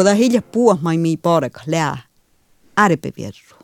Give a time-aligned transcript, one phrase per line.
[0.00, 1.96] kodahilja puuahmai mi porekas lea
[2.76, 3.56] arepe vierru.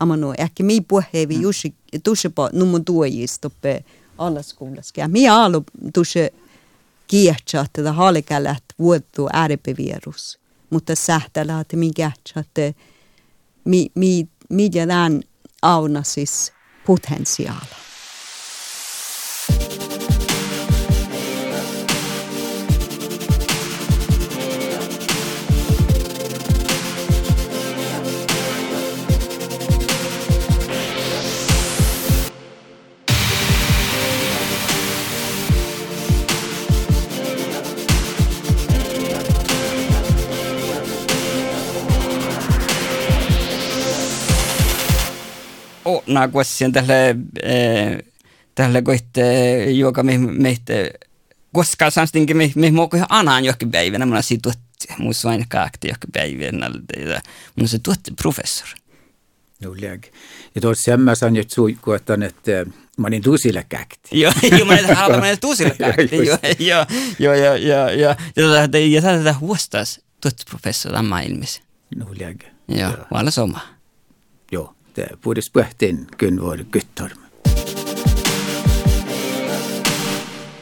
[0.00, 1.42] Amano, ehkä mi puheevi mm.
[1.42, 3.84] juuri tusepa numon tuojistoppe
[4.18, 5.08] alaskuulaskia.
[5.08, 5.62] Mi aalo
[5.94, 6.32] tuse
[7.06, 10.38] kiehtaa tätä halikällä vuotu arepe vierus.
[10.74, 12.80] Mutta sähtälä, että mi kiehtä, että
[13.64, 15.22] mi, mi, mi jälään
[15.62, 16.52] auna siis
[16.86, 17.76] potentiaala.
[46.14, 47.16] Na kuossien tälle
[48.54, 50.72] tälle koitte joka me meitä
[51.52, 55.88] koska sanstinkin me me moko ihan anaan johonkin päivänä mun siitä tuotti mun vain kaakti
[55.88, 56.70] johonkin päivänä
[57.56, 58.84] mun se tuotti professori
[59.64, 60.04] No läg.
[60.54, 62.66] Ja tuossa sain nyt suikuotan, että
[62.98, 64.20] mä olin tusille käkti.
[64.20, 66.16] Joo, joo, mä olin halunnut mennä tusille käkti.
[66.66, 66.86] Joo,
[67.18, 68.14] joo, joo, joo, joo.
[68.90, 71.62] Ja tätä huostas tuotti professori maailmassa.
[71.96, 72.40] No läg.
[72.68, 73.60] Joo, vaan sama.
[74.52, 74.74] Joo
[75.22, 77.18] puhdas puhteen kun var gyttorm.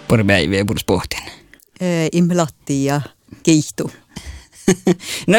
[0.08, 1.32] Pari päivää puhdas pohteen.
[2.12, 3.00] Imlatti ja
[3.42, 3.90] kiihtu.
[5.26, 5.38] no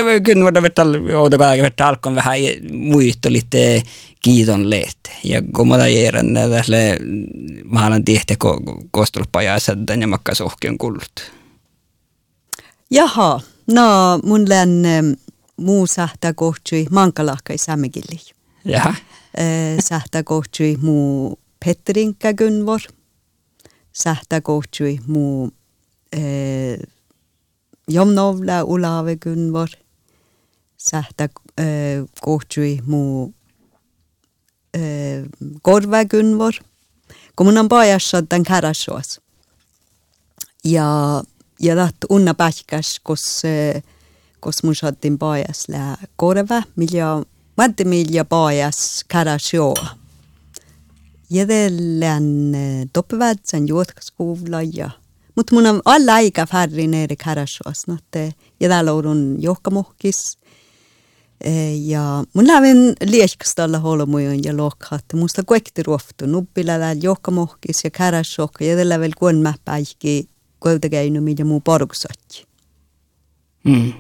[0.64, 0.86] vetää,
[1.20, 2.38] odotakaa vetää alkoon vähän
[2.72, 3.84] muista lite
[4.22, 5.10] kiiton lehte.
[5.24, 6.74] Ja kun mä tiedän, tässä
[7.66, 8.36] mä olen tihti
[8.92, 11.32] kostolpajassa, että ja makka sohkeon kullut.
[12.92, 13.42] Jaha,
[13.72, 14.84] no mun län
[15.58, 18.20] muu sähtää kohtui mankalahkai sämmekilli.
[18.66, 18.96] Jaha.
[19.80, 22.82] Sähtä kohtui muu Petrinkä Gunvor.
[23.94, 25.52] Sähtä kohtui muu
[26.12, 26.80] eh,
[27.88, 29.70] Jomnovla Ulave Gunvor.
[30.78, 33.34] Sähtä eh, muu
[34.74, 35.24] eh,
[35.62, 36.54] Korva Gunvor.
[37.36, 39.22] Kun mun on pojassa tämän kärasuos.
[40.66, 41.24] Ja,
[41.60, 43.42] ja dat unna pähkäs, kos,
[44.40, 47.24] kos mun saatiin pojas lää korva, millä
[47.58, 49.88] Vantemilja paajas karasjoa.
[51.30, 52.24] Jädellään
[52.94, 54.90] toppävätsän juotkaskuulla ja
[55.36, 60.38] mutta mun on alla aika färri nere karasjoas, notte jädäloudun johkamuhkis.
[61.80, 65.06] Ja mun lävin liekastalla holomujon ja lokhat.
[65.14, 71.60] Musta kuekti ruoftu nuppila täällä johkamuhkis ja karasjokka jädellä vielä kuon mäppäihki kuitenkäinu mitä muu
[71.60, 72.46] poruksat.
[73.64, 73.94] Mm.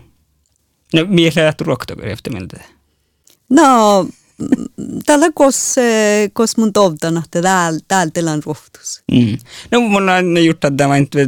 [0.94, 2.64] No, mies lähti ruoktoa, efter meiltä.
[3.54, 4.08] No,
[5.06, 5.76] tällä kos,
[6.34, 9.04] kos mun tovtan, että täällä, täällä tilan ruhtus.
[9.12, 9.38] Mm.
[9.72, 11.28] No mun on gjort att det var inte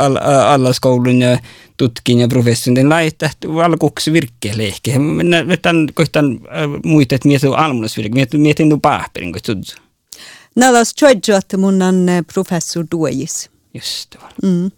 [0.00, 0.72] alla,
[1.20, 1.38] ja
[1.76, 3.30] tutkin ja professorin laittaa
[3.64, 4.90] alkuksi virkkeelle ehkä.
[5.48, 6.40] Vetan kohtaan
[6.84, 9.76] muita, että mietin almunusvirke, mietin, mietin nu paperin, kun tuds.
[10.54, 13.50] Nädas tjöjö, että mun on professor Duojis.
[13.74, 14.20] Just det.
[14.42, 14.70] Mm.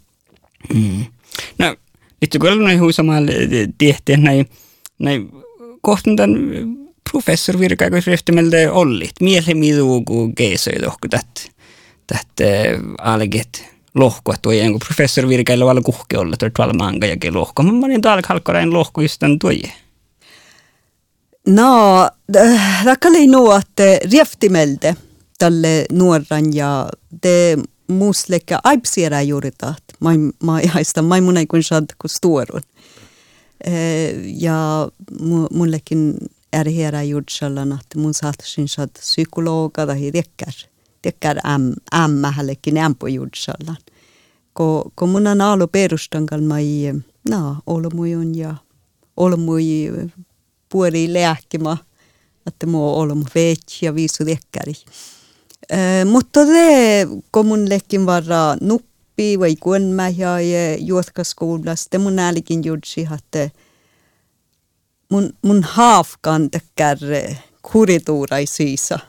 [0.73, 1.05] Mm.
[1.59, 1.75] No,
[2.21, 3.31] itse kun olen huusamaalla
[3.77, 4.49] tehty näin,
[4.99, 5.31] näin
[5.85, 6.37] kohtan tämän
[7.11, 9.11] professor virkaa, kun ryhtymällä ollit.
[9.21, 11.51] Mielen miduuku keisoi lohku tät,
[12.07, 12.27] tät
[13.95, 16.73] lohko, että tuo jonkun professor virkailla olla kuhke olla, tuo tuolla
[17.25, 17.63] ja lohko.
[17.63, 19.71] Mä olin täällä halkkarain lohko just tämän tuoje.
[21.47, 22.09] No,
[22.85, 24.95] rakka oli nuo, että rieftimelde
[25.37, 26.89] tälle nuoran ja
[27.21, 27.57] te
[27.87, 29.83] muslekka aipsiera juuri taht.
[29.99, 30.09] Mä,
[30.43, 30.59] mä
[31.01, 32.61] mä ei kun saada kun stuorun.
[34.23, 34.89] Ja
[35.51, 40.55] mullekin är hera jordsallan att mun saatasin saat psykologa tai tekkär
[41.01, 43.77] tekkär äm ämmä hällekin ämpo jordsallan
[44.53, 46.93] ko ko mun on alu perustangal mai
[47.29, 48.55] no olmujun ja
[49.17, 49.91] olmui
[50.69, 51.77] puoli lääkima
[52.47, 54.73] että mu olmu veitsi ja viisu tekkäri
[56.11, 60.39] mutta te kun mun lekin varra nuppi oppi vai kuonma ja
[60.77, 61.87] juotkaskuulas.
[61.89, 63.49] Te mun äälikin juutsi, että
[65.09, 66.97] mun, mun haafkan tekkär
[67.71, 68.99] kurituurai siisa.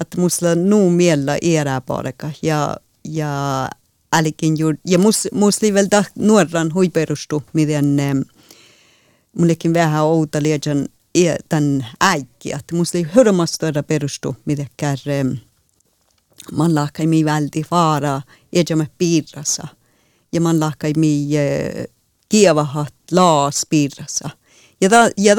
[0.00, 3.68] Että musta nuu miellä iäräpaareka ja, ja
[4.12, 4.76] äälikin juut.
[4.86, 7.96] Ja mus, mus liiveltä nuoran huiperustu, miten
[9.38, 12.52] mullekin vähän outa liian tämän äikki.
[12.52, 15.24] Että musta oli hörmasta perustu, miten kärre
[16.52, 19.68] man lahkai mi väldi vara ejamme piirrassa
[20.32, 21.28] ja man lahkai mi
[22.28, 24.30] kievahat laas piirrassa.
[24.80, 25.36] Ja, ta, ja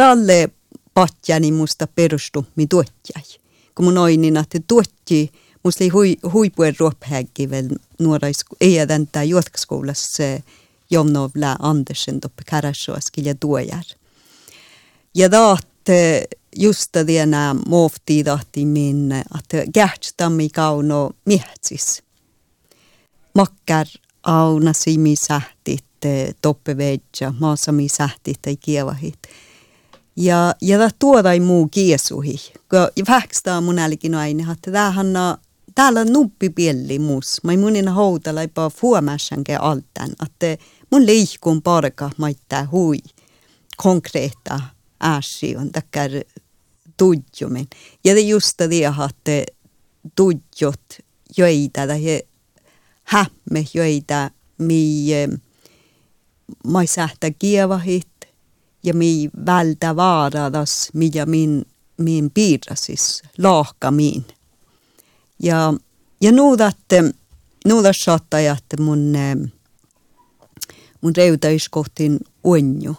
[0.94, 3.24] patjani musta perustu mi tuotjai.
[3.76, 5.32] Kun mun oinin, että tuotti,
[5.64, 7.70] musta oli hui, huipuen ruophäggi vielä
[8.00, 10.24] nuorais, ei tämän tää juotkaskoulassa
[10.90, 13.84] Jomnov lä Andersen toppe Karasjoaskil ja tuojar.
[15.16, 15.68] Ja taat
[16.56, 22.04] just det när mofti tahti minne, että kähtstammi kauno mietsis.
[23.34, 23.88] Makkar
[24.24, 25.86] auna simi sähtit
[26.42, 29.20] toppevedja, maasami sähtit tai kievahit.
[30.16, 32.36] Ja, ja tämä tuodai muu kiesuhi.
[32.74, 35.08] Ja vähkstä mun älkin aina, että tämähän
[35.76, 37.44] täällä on nuppi pielli muus.
[37.44, 42.98] Mä munin houtalla jopa fuomässänke altan, että mun liikkuun parka maittaa hui
[43.78, 44.60] konkreetta
[45.00, 46.12] asia on takkar
[46.98, 47.68] tudjumen.
[48.04, 49.52] Ja det just det että
[50.16, 51.00] tudjot
[51.38, 52.22] joita tai
[53.04, 55.06] hämme joita mi
[56.68, 58.08] mai sähtä kievahit
[58.84, 61.66] ja mi vältä vaaradas mitä min
[61.98, 64.26] min piirasis laahka min.
[65.40, 65.74] Ja,
[66.22, 66.78] ja nuudat,
[67.66, 69.14] nuudat saattajat mun,
[71.02, 72.96] mun reutaiskohtin onju.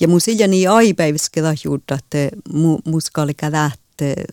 [0.00, 3.80] Ja mun siljani aipäiviskeda juurta, että mu, muskaali kädät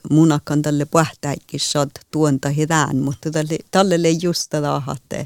[0.09, 4.53] munakan tälle puhtäikki saad tuonta hidään, mutta tälle, tälle just
[4.95, 5.25] että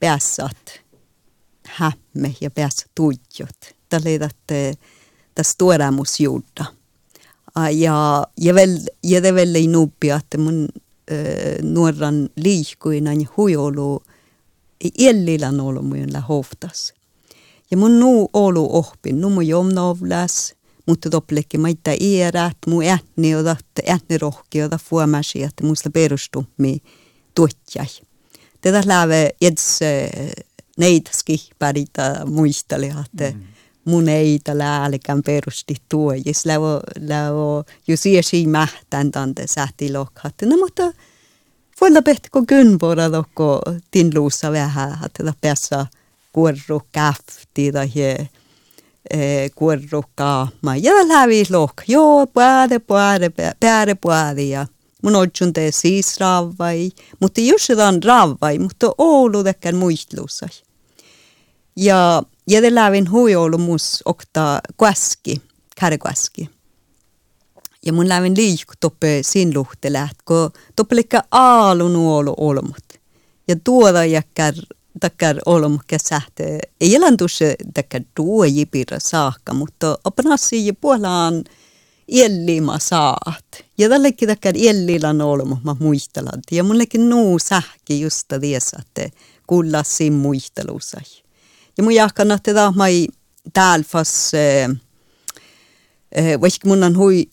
[0.00, 0.80] pääsät
[1.66, 3.76] hämme ja pääsät tuijot.
[3.88, 4.54] Tälle, että
[5.34, 6.64] tässä tuoremus juurta.
[7.72, 10.68] Ja, ja, vel, ja det väl ei nuppi, että mun
[11.62, 14.02] nuoran liikkuinan huiolu
[14.98, 16.94] iellilan olomuilla hoftas.
[17.70, 20.54] Ja mun nuu olu oppin, nu mun jomnovlas,
[20.86, 23.56] mutta topplekin maita iärät, mun ähni oda,
[23.88, 26.82] ähni rohki oda fuomasi, että musta perustummi
[27.34, 27.86] tuotjai.
[28.60, 29.80] Tätä läve eds
[30.78, 33.46] neitä skihparita muisteli, että mm
[33.86, 40.46] mun ei tällä älkään perusti tuo, jos lävo, lävo, jos iesi mähtän tante sähti lokhatte.
[40.46, 40.82] No mutta
[41.80, 43.60] voilla pehti kun kynvora lokko
[43.90, 45.86] tin luussa vähän, että tätä
[46.92, 47.90] käfti tai
[49.54, 50.76] kuorru kaama.
[50.76, 53.30] Ja lävi lok, joo, puade, puade,
[53.60, 54.66] pääde, puade ja
[55.02, 56.90] mun otsun tee siis ravvai,
[57.20, 60.48] mutta jos se on ravvai, mutta Oulu tekään muistluussa.
[61.76, 65.42] Ja ja det lävin huijoulumus okta kuaski,
[65.80, 66.50] kärkuaski.
[67.86, 71.22] Ja mun lävin liikku toppe sin luhtelät, kun toppe likka
[72.36, 72.84] olmut.
[73.48, 74.54] Ja tuoda jäkkär
[75.00, 76.58] takkar olmukka sähte.
[76.80, 77.44] Ei elan tuossa
[77.74, 81.44] takkar tuo jipirra saakka, mutta opanassi ja puolaan
[82.12, 83.64] iellima saat.
[83.78, 86.42] Ja tällekin takkar iellilan olmu mä muistelan.
[86.50, 89.16] Ja mullekin nuu sähki just tiesa, että
[89.46, 91.02] kullassin muistelusai.
[91.78, 93.06] Ja mun jahkan, että tämä mai
[93.52, 94.32] täälfas,
[96.40, 97.28] vaikka mun on hui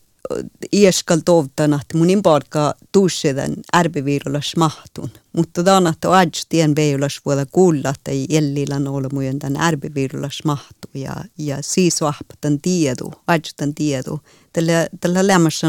[0.72, 5.10] ieskal tovtan, että mun imparka tuusedan ärbeviirulas mahtun.
[5.32, 9.62] Mutta tämä on, että ads tien veilulas vuoda kuulla, että ei jellilan ole mujen tämän
[9.62, 10.88] ärbeviirulas mahtu.
[10.94, 14.20] Ja, ja siis vahpatan tiedu, adstan tiedu.
[14.52, 15.66] Tällä, tällä lämmässä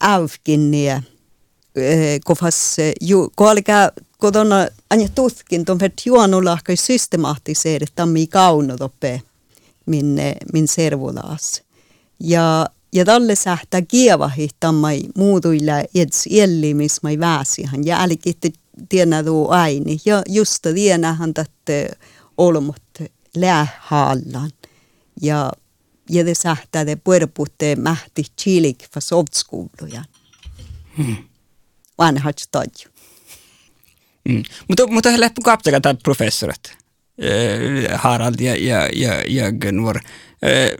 [0.00, 1.02] avkinniä,
[2.24, 2.76] kofas,
[3.36, 9.22] kun alkaa kotona aina tutkinto för juonulahkai systemaattiseeri tammi kaunotoppe
[9.86, 11.62] minne min servulas.
[12.20, 18.52] Ja ja talle sähtä kievahi tammai muutuilla eds ellimis mai väsihan ja älikitti
[18.88, 19.98] tienä tuu aini.
[20.04, 21.90] Ja just tienähän tätte
[22.36, 22.82] olmut
[23.36, 24.50] lähallan.
[25.22, 25.52] Ja
[26.10, 30.04] ja det sähtä det puerputte mähti chilik fasovtskouluja.
[30.96, 31.16] Hmm.
[31.98, 32.90] Vanhat stadju.
[34.28, 34.42] Mm.
[34.68, 35.08] Mutta, mutta
[35.44, 36.76] kaptega tämä professorat.
[37.22, 40.00] Äh, Harald ja, ja, ja, ja Gunvor.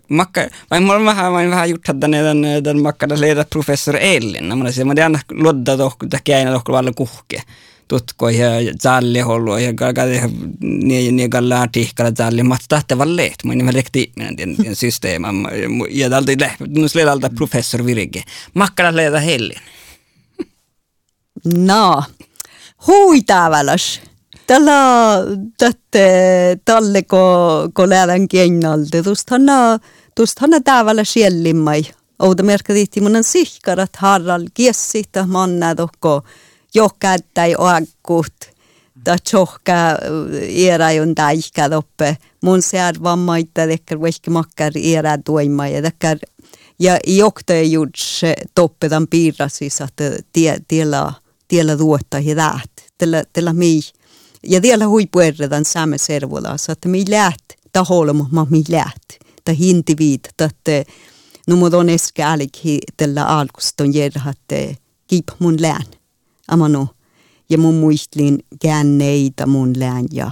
[0.09, 4.59] Makka, vain mulla vähän, vain vähän gjort den, den, den makkada leda professor Elin.
[4.59, 7.43] Mä sanoin, että aina lodda tohku, että aina tohku valle kuhke.
[7.89, 8.49] Tutko ja
[8.83, 12.95] zalli hollu ja gagade niin niin galla tihkala zalli mat tahte.
[12.95, 15.29] Mä nimen rekti minä den den systeema
[15.91, 18.23] ja dalta lähti nus ledalta professor Virge.
[18.55, 19.61] Makkada leda Helin.
[21.55, 22.03] No,
[22.87, 24.01] huitavalas.
[24.49, 24.73] Tällä
[25.59, 28.29] tätte talle ko ko lävän
[29.31, 29.79] hanna
[30.15, 31.83] tuosta hanna tavalla siellimmai.
[32.19, 36.23] Ouda merkaditti mun sihkarat harral kiessita manna tokko
[36.75, 38.35] johkättäi oakkut.
[39.05, 39.99] Ta tjohka
[40.49, 42.17] era on taikka toppe.
[42.43, 46.19] Mun sear vammaita tekkar vaikka makkar era tuima ja tekkar
[46.79, 48.23] ja jokta juts
[48.55, 51.13] toppedan piirrasis että tie tiellä
[51.49, 53.81] tiellä tuotta hidaat tällä, tällä mi
[54.47, 59.29] ja tiellä huipuerredan saamme servolas, että mi läht ta holmo ma mi läht.
[59.45, 60.85] ta indiviid, että
[61.47, 64.77] no mut on eske äliki tällä alkusta on järhatte
[65.07, 65.85] kip mun lään.
[66.49, 66.89] Ama no,
[67.51, 70.31] ja mun muistlin käänneitä mun lään ja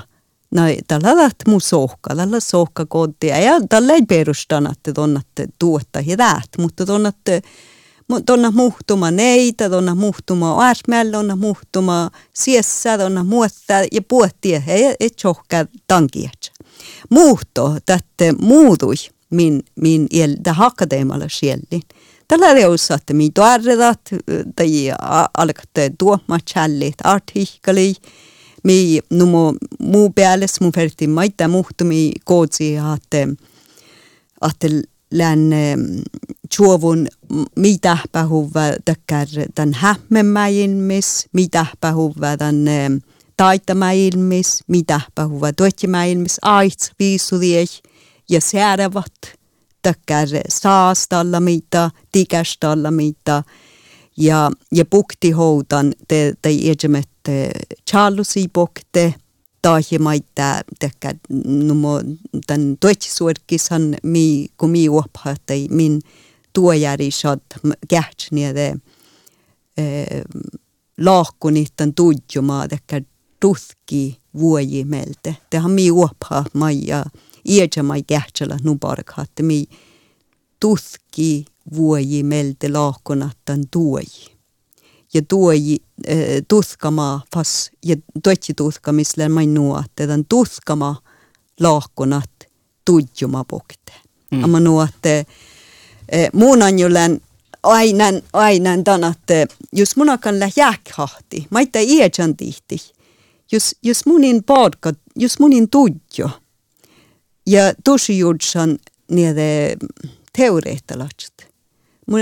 [0.51, 6.01] no tällä läht mun sohka, tällä sohka kotia ja tällä ei perustana, että tonnatte tuotta
[6.01, 7.43] ja mutta tonnatte
[8.27, 15.11] tuonna muhtuma neitä, tuonna muhtuma äärsmällä, tuonna muhtuma siessä, tuonna muotta ja puhtia, ei, ei
[15.11, 16.53] tjohkaa tankiat.
[17.11, 18.95] Muhto, tätte muutui
[19.31, 21.81] min, min el, det akadeemalla sielli.
[22.29, 24.01] Tällä reussa, että mi tuarredat,
[24.57, 24.71] tai
[25.39, 27.95] alkatte tuomaan challit, artikkeli,
[28.65, 33.29] mi numo muu peales mun ferti maita muhtumi kootsi, että
[34.49, 34.67] että
[36.57, 37.07] chuovun
[37.57, 43.01] mitä pahuva takkar tämän hämmemäilmis, mitä pahuva tämän
[43.37, 47.69] taitamäilmis, mitä pahuva tuottimäilmis, aits viisudieh
[48.31, 49.37] ja säärävät
[49.83, 53.43] takkar saastalla mitä, tikästalla mitä
[54.17, 57.09] ja, ja puktihoutan te, te edemet
[57.91, 59.15] Charlesi bokte,
[59.63, 62.01] tahimaita tekkä numo
[62.47, 66.01] tän tuotsisuorkisan mi kun mi uophatai min
[66.57, 67.41] tuojäri shad
[67.89, 68.77] kähtsniede
[71.01, 73.01] laakkunit tän tuijuma tekkä
[73.41, 75.37] tuhki vuoji melte.
[75.51, 77.05] Tehän mi uopha maija
[77.49, 79.65] iedä mai kähtsellä nubarkhatte mi
[80.61, 81.45] tuhki
[81.75, 84.37] vuoji melte laakkunat tän tuoji
[85.15, 86.17] ja tuoji äh,
[86.49, 90.97] tuskama fas ja tuotsi tuskamisle mai nuotte tämän tuskama
[91.61, 92.31] laakkonat
[92.85, 93.93] tudjuma pokte.
[94.31, 94.45] Mm.
[94.45, 95.27] Amma nuotte
[96.15, 97.21] äh, muun anjulen
[97.63, 102.77] ainan ainan tanatte jos munakan lä jääkhahti maita iedjan tihti.
[103.53, 106.31] Jos jos munin podka jos munin tudjo
[107.47, 108.79] ja tosi judsan
[109.11, 109.77] niede
[110.37, 111.47] teoreettalatset
[112.07, 112.21] mun,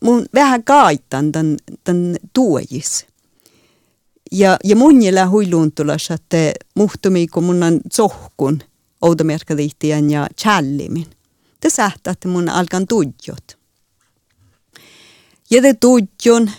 [0.00, 3.06] mun vähän kaittan tämän, tämän tuojis.
[4.32, 8.62] Ja, ja mun jäljellä huiluuntulas, että muhtumi, kun mun on tsohkun
[9.02, 11.06] outomerkaliittien ja challimin.
[11.62, 13.58] Te sähtää, että mun alkan tudjot.
[15.50, 16.50] Ja te tudjon,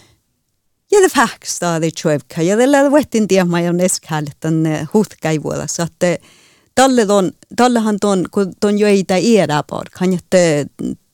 [0.91, 6.27] ja te fäkstaa det tjuevka, ja te lähdä vettin tiemä ja neskäälle tänne huhtkäivuolassa, että
[6.75, 9.17] talle ton, tallehan ton, kun ton jo ei tää
[9.99, 10.65] kan jätte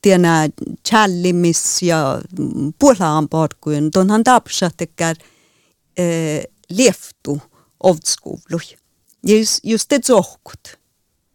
[0.02, 0.48] tiena
[0.88, 2.22] challimis ja
[2.80, 5.16] puolaan parkuin, tuonhan tapsatekär
[5.98, 7.42] eh, lieftu
[7.84, 8.78] ovtskuvlui.
[9.28, 10.79] Just, just det zohkut.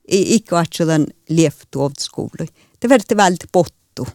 [0.08, 2.46] Ikka atsudan lieftu ovtskuvlui.
[2.82, 4.06] Det verti väldigt pottu.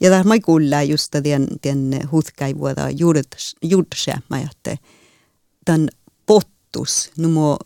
[0.00, 2.90] Ja där mai kuulla just den, den hutkaivuoda
[3.62, 4.76] juurtasäämä, että
[5.64, 5.88] tämän
[6.26, 7.58] pottus, numo,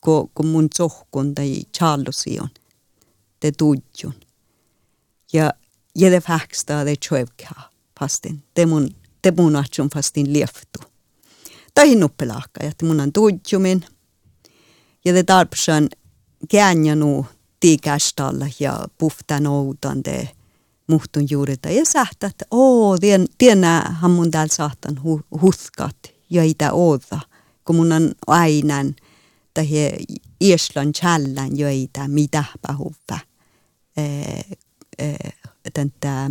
[0.00, 2.48] kun, kun mun zohkun tai challusi on,
[3.40, 4.14] te tudjun.
[5.32, 5.52] Ja
[5.94, 7.70] jede fäksta de tjuevka
[8.00, 8.42] fastin.
[8.54, 8.88] Te mun,
[9.22, 10.78] te mun atsun fastin lieftu.
[11.74, 13.84] Tai nuppelahka, ja mun on tuudjumin.
[15.04, 15.88] Ja te tarpsan
[16.48, 17.26] käänjanu
[17.60, 20.28] tiikästalla ja puhtan outan de
[20.86, 21.70] muhtun juurita.
[21.70, 25.96] Ja sähtä, että oo, tien, tienähän mun täällä saatan hu, huskat,
[26.30, 27.20] joita oota.
[27.64, 28.94] Kun mun on ainan,
[29.54, 29.66] tai
[30.40, 33.18] ieslan chällan joita mitä pahuvä.
[33.96, 34.44] Eh,
[34.98, 35.16] eh,
[35.72, 36.30] tätä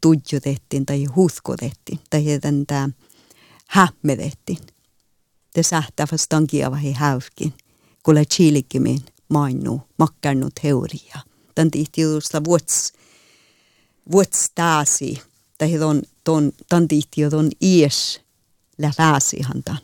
[0.00, 2.88] tudjutettiin tai huskotettiin tai tätä
[3.66, 4.58] hämmetettiin.
[5.54, 7.54] Det sähtää vastaan kievahi häyskin,
[8.02, 11.18] kun chiilikimin mainu makkarnut teoria.
[11.54, 12.92] Tän tihti juusta vuots,
[14.12, 15.22] vuots taasi,
[15.58, 18.20] tai ton, ton, tän tihti ton ies
[18.78, 19.82] lähäsihan tämän.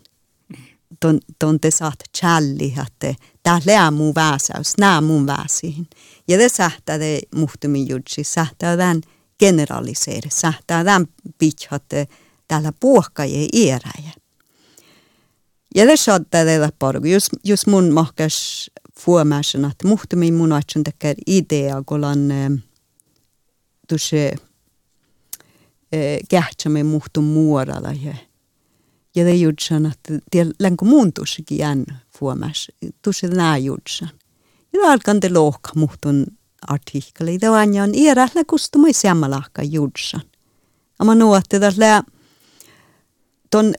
[1.01, 5.87] Ton, ton te saat challi, että tää lää mun väsäys, nää mun väsihin.
[6.29, 9.01] Ja det sähtää det muhtumin jutsi, sähtää tämän
[9.39, 11.07] generaliseeri, sähtää tämän
[11.39, 12.09] pitchatte
[12.49, 14.13] täällä puhkaje iäräjä.
[15.75, 18.71] Ja det saattaa tehdä parku, jos, jos mun mahkas
[19.01, 22.29] fuomäisen, että muhtumin mun aitsen tekee idea, kun on
[23.89, 24.17] tuossa
[26.29, 27.93] kähtsämme muhtun muoralla.
[28.03, 28.15] Ja,
[29.15, 30.13] ja det jutsan, että
[30.59, 31.85] länkö mun tussikin jään
[32.19, 32.69] fuomäs,
[33.03, 34.11] tussi nää jutsan.
[34.73, 36.27] Ja alkan te lohka muhtun
[36.69, 37.39] artikkeli.
[37.51, 40.23] Var en era la kustuma i sammalaka judsan.
[40.99, 42.03] Ama nuotte tällä
[43.51, 43.75] ton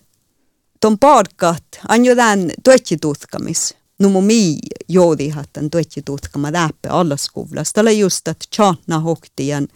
[0.80, 3.74] ton parkat on jo tämän tuottitutkamis.
[3.74, 7.74] Numu mi joodi hattan tuottitutkama läppe alla skolassa.
[7.74, 9.68] Tällä just att tjatna hoktien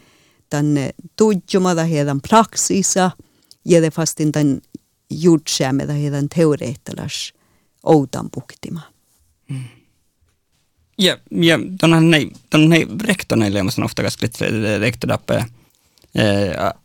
[0.50, 3.12] tämän tudjumada heidän praksisa
[3.66, 4.62] ja det fastin tämän
[5.10, 7.34] judsämeda heidän teoreettalas
[7.84, 8.82] outan puktima.
[9.50, 9.64] Mm.
[10.98, 14.28] Ja, ja tuonhan ne, tuon ne rektoreille on ofta ganska
[14.80, 15.46] rektorappe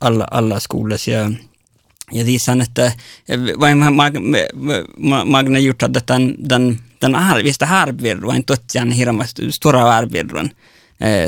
[0.00, 0.98] alla, alla skolor.
[1.06, 1.30] Ja,
[2.12, 2.92] ja visar että
[3.60, 3.78] vain
[5.26, 10.50] Magne gjort att den, den, den arvista harvirruan totjan hirveästi stora arvirruan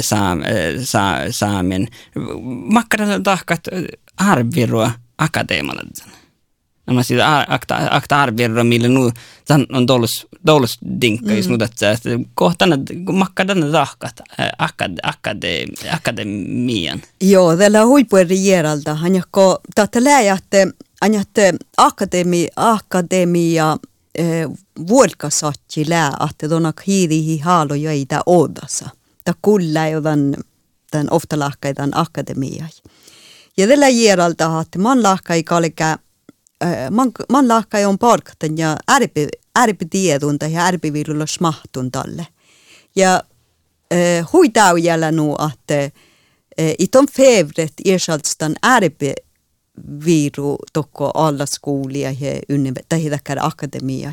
[0.00, 0.42] saam,
[0.84, 1.88] sa, saamen.
[2.72, 3.60] Makkaralla tahkat
[4.16, 5.82] arvirua akateemalla.
[6.86, 9.12] Nämä siitä akta, akta arvioida, millä nu
[9.72, 12.64] on dolus, dolus dinkka, jos nu että kohta
[13.12, 14.20] makka tänne tahkat
[14.58, 17.02] akade, akade, akademian.
[17.20, 20.66] Joo, tällä huippuerieralta, hän joko, tätä läjätte,
[21.02, 23.95] hän jätte akademi, akademia, vuolkasatsi
[25.88, 28.88] lää, että tuona hiirihi haalo joita odassa.
[29.24, 30.34] Tämä kulla jo tämän,
[30.90, 32.66] tämän ofta lahkaitan akademia.
[33.56, 35.98] Ja tällä hieralta, että man lahkai kalkää
[36.90, 42.26] man, man lahkai on palkatan ja ärpi, ärpitiedunta ja ärpiviilulla smahtun talle.
[42.96, 43.22] Ja
[43.92, 45.92] äh, huitau jällä nu att äh,
[46.78, 49.12] itom fevret ersaltstan ärpi
[50.04, 52.40] viiru tokko alla skolia ja
[52.88, 54.12] tai takkar akademia.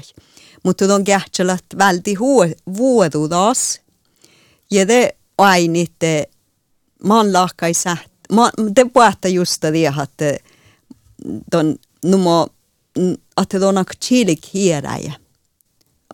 [0.63, 2.15] Mutta on kähtsälat välti
[2.77, 3.81] vuodudas.
[4.71, 6.25] Ja det ainitte
[7.03, 7.71] man lahkai.
[8.31, 10.21] Man, det puhta just det att
[11.51, 12.47] ton numo
[13.51, 15.13] det on chilik hieräjä.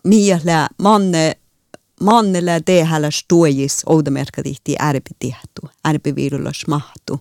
[0.04, 1.36] Miellä manne
[2.00, 7.20] mannella tehällä stuojis oudamerkadihti ärpi tehtu, ärpi viidulla smahtu.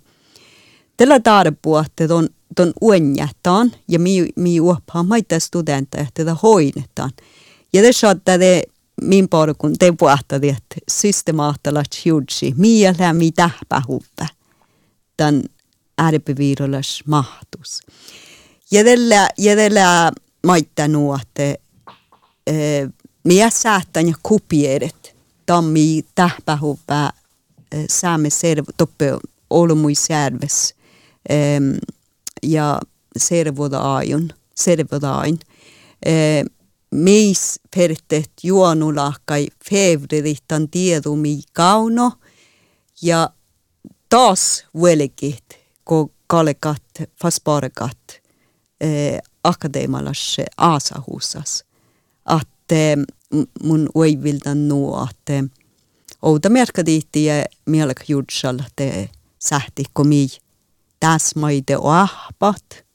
[0.99, 2.07] Tällä tarpuu, että
[2.55, 7.11] ton, uenjätään ja mi, mi uopaa maita studenta, että tätä hoinetaan.
[7.73, 8.63] Ja det saattaa det
[9.01, 10.55] min porkun te puhta det
[10.91, 14.27] systemaattala tjudsi, miellä mi tähpä huvä.
[15.17, 15.43] Tän
[16.01, 17.81] ärpi viidulla smahtus.
[18.71, 20.11] Jedellä, jedellä
[20.45, 21.55] maittanut, että
[23.23, 25.15] minä säätän ja kupiedet
[25.45, 27.13] tammi tähpähuvää
[27.89, 29.17] saamme servo toppe
[29.49, 30.78] olmui serves
[32.43, 32.81] ja
[33.17, 35.39] servoda ajun, servoda ain.
[36.91, 42.11] Meis pertet juonulahkai fevririttan tiedumi kauno
[43.01, 43.29] ja
[44.09, 48.21] taas velkit, kun kalekat, fasparekat
[48.81, 51.63] eh, akadeemalas aasahuusas.
[52.25, 52.47] Att
[53.63, 55.43] mun oivildan nu att eh,
[56.21, 59.83] outa merkadiitti ja mielek judsal te sähti
[60.99, 62.85] komi täsmaide ahpat,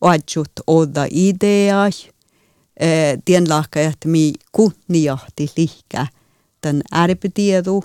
[0.00, 1.90] oadjut oda ideai,
[2.80, 6.06] eh, tien lahkajat mi kunniahti lihkä
[6.60, 7.84] tän ärpitiedu,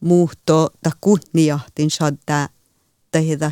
[0.00, 2.48] muutto ta kunniahtin sadda
[3.10, 3.50] tehdä,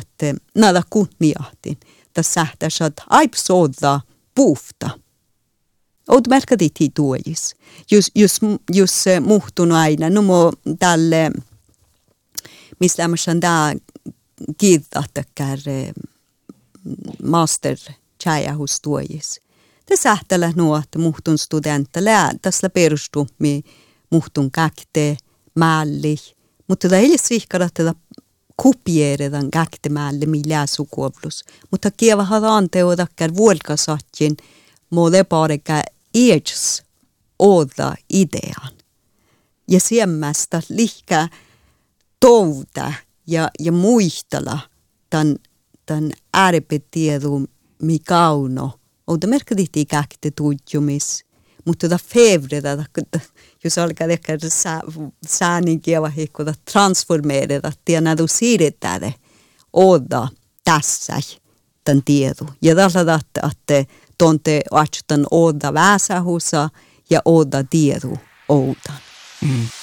[0.55, 1.77] nada kunniahtin
[2.21, 4.01] sähtäs, että aipsodda
[4.35, 4.89] puhta.
[6.09, 7.55] Oot märkät i tuojis.
[7.91, 8.41] Just, just,
[8.73, 10.09] just muhtun aina.
[10.09, 11.31] No mo tälle,
[12.79, 13.73] missä lämmössä tää
[14.57, 15.59] kiittäkään
[17.23, 17.77] master
[18.57, 19.41] hos tuojis.
[19.87, 22.31] Det sähtälä nuo, että muhtun studentta lää.
[22.41, 23.63] Tässä perustu mi
[24.09, 25.17] muhtun käkte,
[25.55, 26.15] mälli.
[26.67, 27.15] Mutta tämä ei
[27.53, 27.93] ole että
[28.55, 31.45] kopieeredan käktemälle millä sukuvlus.
[31.71, 34.37] Mutta kieva hadan teodakkar vuolkasatjin
[34.89, 35.81] mode pareka
[36.13, 36.83] eets
[37.39, 38.73] oda idean.
[39.67, 41.27] Ja siemmästä lihkä
[42.19, 42.93] touta
[43.29, 44.59] ja, ja muistella
[45.09, 45.35] tämän,
[45.85, 47.45] tämän ääripätiedu
[47.81, 48.71] mi kauno.
[49.07, 51.25] Outa merkadihti käkte tujumis.
[51.65, 52.85] Mutta ta fevreda,
[53.63, 54.37] jos alkaa ehkä
[55.27, 59.13] säänin kieva hikkuta transformeerida, tiedä du siirretään
[59.73, 60.27] oda
[60.63, 61.19] tässä
[61.83, 62.45] tämän tiedu.
[62.61, 63.19] Ja tällä
[63.51, 63.85] että
[64.17, 66.69] tonte atsutan oda väsähusa
[67.09, 68.17] ja oda tiedu
[68.49, 68.99] oudan.
[69.41, 69.78] Mm.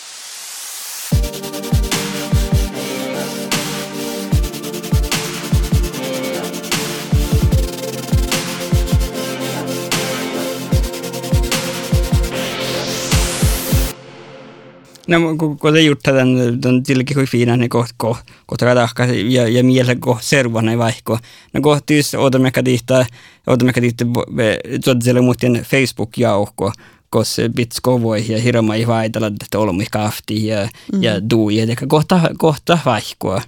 [15.07, 15.59] No, kun,
[16.03, 18.17] te den, den tillräckligt kuin fina, niin kohta ko,
[18.47, 18.57] ko
[19.29, 21.19] ja, ja mielellä ko servana vaihko.
[21.53, 23.07] No kohtis odotameka tihtä,
[23.47, 24.05] odotameka tihtä,
[24.85, 26.73] tuot siellä muuten Facebook-jauhko,
[27.11, 31.03] kos bitsko voi ja hirma ei vaitella, että olemme kahti ja, mm.
[31.03, 33.43] ja duu, ja kohta, kohta vaihkoa.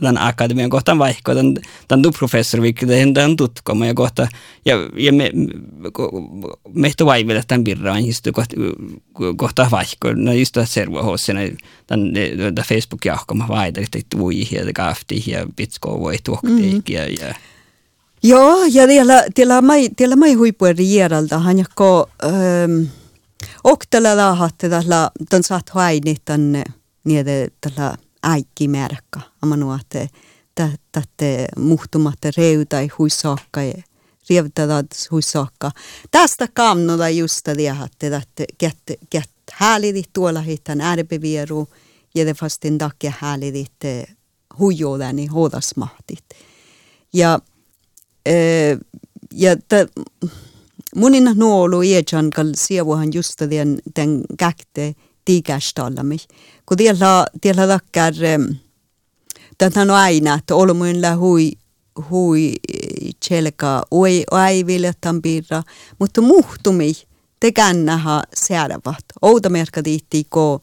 [0.00, 1.54] Tämän akademian kohtaan vaikka tämän,
[1.88, 4.28] tämän professori, vilket tämän tutkoma ja kohta,
[4.64, 5.30] ja, ja me,
[6.74, 8.56] meistä vaiville tämän birran just kohta,
[9.36, 11.40] kohta vaikka, no tämä servo hossena,
[11.86, 17.34] tämän, tämän Facebook-jahkoma vaida, että tui ja kafti ja bitsko voi tuokti ja, ja.
[18.22, 22.82] Joo, ja tiellä, tiellä mai, tiellä mai huippuerieralta, hän joko, ähm,
[23.64, 26.64] Och tällä lahatte tällä ton saat hainit tänne
[27.04, 29.20] niitä tällä äikkimerkka.
[29.42, 30.08] Amanu että
[30.92, 33.82] tätte muhtumatte reutai huissaakka ja
[34.30, 35.70] rievtävät huissaakka.
[36.10, 37.66] Tästä kamnoda just det
[38.16, 38.76] että get
[39.10, 41.68] get häälidit tuolla hittan ärpevieru
[42.14, 43.72] ja det fastin takia häälidit
[44.58, 46.24] huijoudani hodasmahtit.
[47.12, 47.38] Ja
[49.32, 49.56] ja
[50.96, 54.22] munina nuolu iedjan kal sievuhan just den, den
[55.26, 56.16] tiikästallami.
[56.66, 58.14] Kun tiellä, tiellä takkar,
[59.58, 61.52] tämän on aina, että olmuilla hui,
[62.10, 62.52] hui
[63.28, 65.62] tjelka oi aiviljotan piirra,
[65.98, 66.92] mutta muhtumi
[67.40, 69.04] te kännäha säädävät.
[69.22, 70.62] Outamerkka tiitti, ko,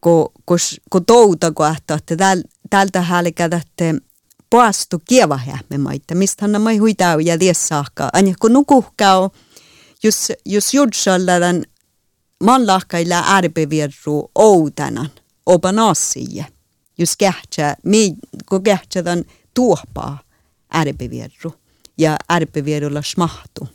[0.00, 0.56] ko, ko,
[0.90, 2.36] ko touta kohta, että
[2.70, 4.06] tältä hälkätä, että
[4.50, 8.08] poastu kievahämme maita, mistä hän mai huitau ja liessaakka.
[8.12, 9.30] Anja kun nukuhkau,
[10.02, 10.74] jos, jos
[12.42, 15.10] judsalladan manlahkailla ärpevirru outanan,
[15.46, 16.44] opa nasia.
[16.98, 17.76] Jos kähtsä,
[18.48, 19.24] kun kähtsädan
[19.54, 20.18] tuoppaa
[20.74, 21.54] ärpevirru
[21.98, 23.68] ja ärpevirrulla smahtu.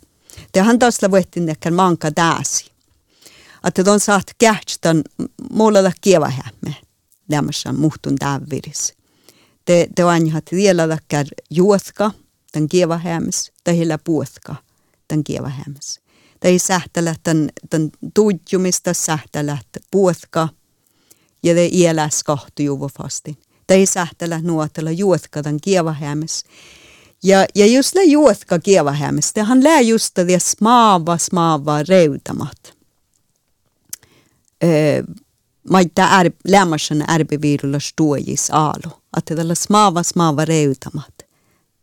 [0.63, 2.71] Han tasla vuettin ehkä manka dääsi.
[3.63, 5.01] Että on saat kähtsän
[5.51, 6.75] muolla kievahämme.
[7.29, 8.97] Lämmössä muhtun täyviris
[9.67, 12.11] te, te vanhat vielä takkar juotka,
[12.51, 14.55] tämän kieva hämmes, tai hillä puotka,
[15.07, 15.99] tämän kieva hämmes.
[16.39, 17.49] Tai sähtälä tämän,
[18.13, 19.57] tuijumista sähtälä
[19.91, 20.49] puotka,
[21.43, 23.37] ja te juvo fastin.
[23.67, 26.43] Tai sähtälä nuotella juotka tämän kieva hämmes.
[27.23, 32.73] Ja, ja just det juotka kieva hämmes, det han lär just det smaava, smaava reutamat.
[34.63, 35.03] Öö,
[35.69, 38.91] maita är, lämmarsen ärbevirulla stuojis aalu.
[39.17, 41.13] Että tällä smaava smaava reutamat.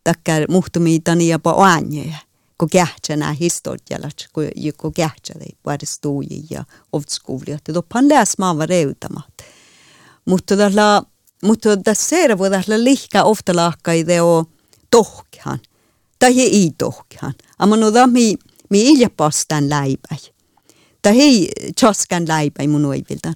[0.05, 2.19] Takkar muhtumiitani ja po anjeja.
[2.59, 4.29] Kun kähtsä nää historialat,
[4.77, 7.53] kun kähtsä ei puhuta stuoji ja ovtskouli.
[7.53, 9.35] Että toppan lää smaava reutamat.
[10.25, 11.03] Mutta tällä
[11.45, 14.45] mutta tässä servo tällä lihkä ofta lahkai o
[14.91, 15.59] tohkihan.
[16.19, 17.35] Tai ei tohkihan.
[17.59, 18.35] Amma no mi
[18.71, 20.19] mi ilja pastan läipäi.
[21.03, 21.49] Tai ei
[21.81, 23.35] chaskan läipäi mun oiviltaan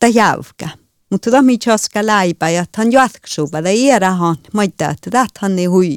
[0.00, 0.68] ta jäykä.
[1.10, 5.96] Mutta tämä mi chaska läipä ja hän jatksuva ja ierahan maita että tähän ei hui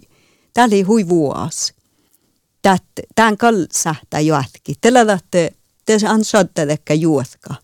[0.55, 1.73] täällä ei hui vuos.
[3.15, 4.73] Tämän kall sähtä jatki.
[4.81, 5.49] Tällä että
[5.85, 6.21] tässä on
[6.69, 7.55] ehkä juotka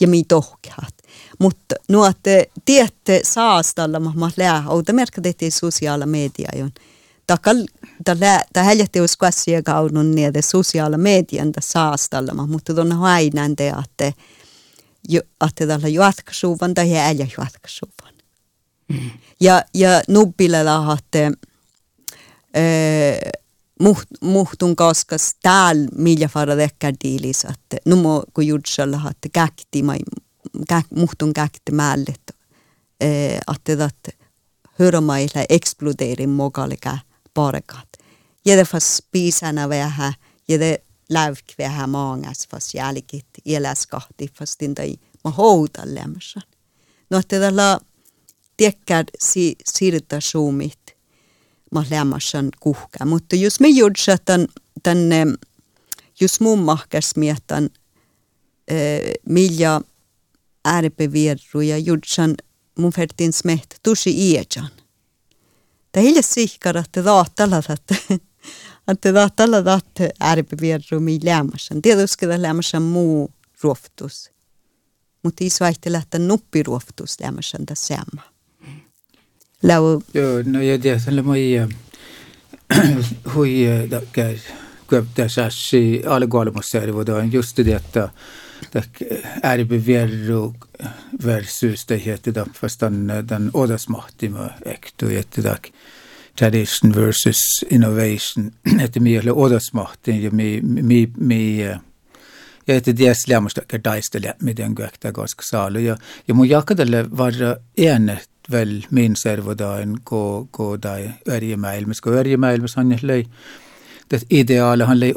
[0.00, 0.94] ja mi tohkeat.
[1.38, 6.72] Mutta nuotte tiette saastalla mahma lää, outa merkattiin sosiaala media jon.
[7.26, 7.56] Takal
[8.52, 14.12] ta häljätti uskoasia kaunun niitä sosiaala median ta saastalla, mutta tuonne hainaan te, että
[15.54, 18.14] tällä jatkasuvan tai äijä jatkasuvan.
[18.88, 19.10] Mm.
[19.40, 21.53] Ja, ja nubbille lahatte muht,
[24.20, 29.98] muhtun kaskas täällä millä fara dekkar diilis, että numo kun jutsalla hatte käkti, mai,
[30.68, 32.20] käk, muhtun käkti mället,
[33.00, 34.12] että että
[34.78, 36.98] hörmailla eksplodeerin mokalika
[37.34, 37.88] parekat.
[38.46, 40.12] Ja det fast spisarna vähän,
[40.48, 46.40] ja det läykviä maangas fast jälkit eläskahti fast tai ma houda lämmössä.
[47.10, 47.80] No että tällä
[48.56, 50.83] tiekkär si sirta suumit
[51.74, 53.04] ma lämmössän kuhka.
[53.04, 53.68] Mutta jos me
[54.24, 54.46] tän,
[54.82, 55.26] tänne,
[56.20, 57.70] jos mun mahkas miettän,
[59.28, 59.80] millä
[60.68, 62.34] ärpevirru ja juodsan
[62.78, 64.10] mun fertin smeht tusi
[66.00, 67.90] är helt säkert att det datar att
[68.90, 71.82] että tällä tahte ärpivierru mi lämmäsen.
[71.82, 74.30] Tietysti lämmäsen muu ruoftus.
[75.22, 78.33] Mutta iso ajattele, että nuppi ruoftus lämmäsen tässä sama.
[79.64, 80.02] Lau...
[80.14, 81.68] Joo, no ja tiedän, että moi
[83.34, 83.66] hui
[84.12, 84.36] käy
[84.86, 86.78] köptä sassi alkuolmassa
[87.16, 88.08] on just det että
[89.44, 90.54] ärpivierru
[91.24, 95.56] versus det heter fast den, den ådersmahtima ektu, että
[96.36, 98.50] tradition versus innovation,
[98.84, 101.80] että mi ole odosmahti ja mi, mi, mi ja
[102.68, 105.96] että ties lämmästä daistele miten köktä koska saalu ja
[106.28, 107.32] ja mun jakadalle var
[107.88, 113.24] äänet väl min servodain ko ko dai ärjemäilmäs ko ärjemäilmäs han löi
[114.10, 115.12] det ideaale han lei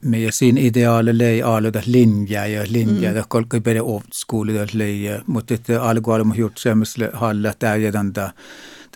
[0.00, 3.24] me ja siinä ideaale lei aaluda linjaa ja linjaa mm.
[3.28, 8.32] kolkai pere old school lei mutta että alkualu mun gjort semmoiselle halla täydäntä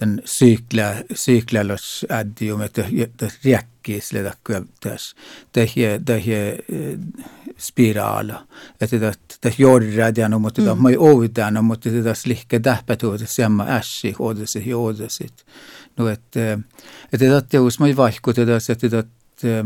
[0.00, 2.84] den cykla, cyklallos addium, että
[3.44, 5.14] riäkkis leda köptäs.
[5.52, 6.56] Tähjä, tähjä
[7.58, 8.46] spiraala.
[8.80, 14.62] Että tätä tätä jorradian, mutta tätä mai oudan, mutta tätä slikka tähpätuuta semma ässi, hoidasi
[14.66, 15.46] ja hoidasit.
[15.96, 16.58] No, että
[17.12, 19.64] että tätä teus mai vaihku tätä, että tätä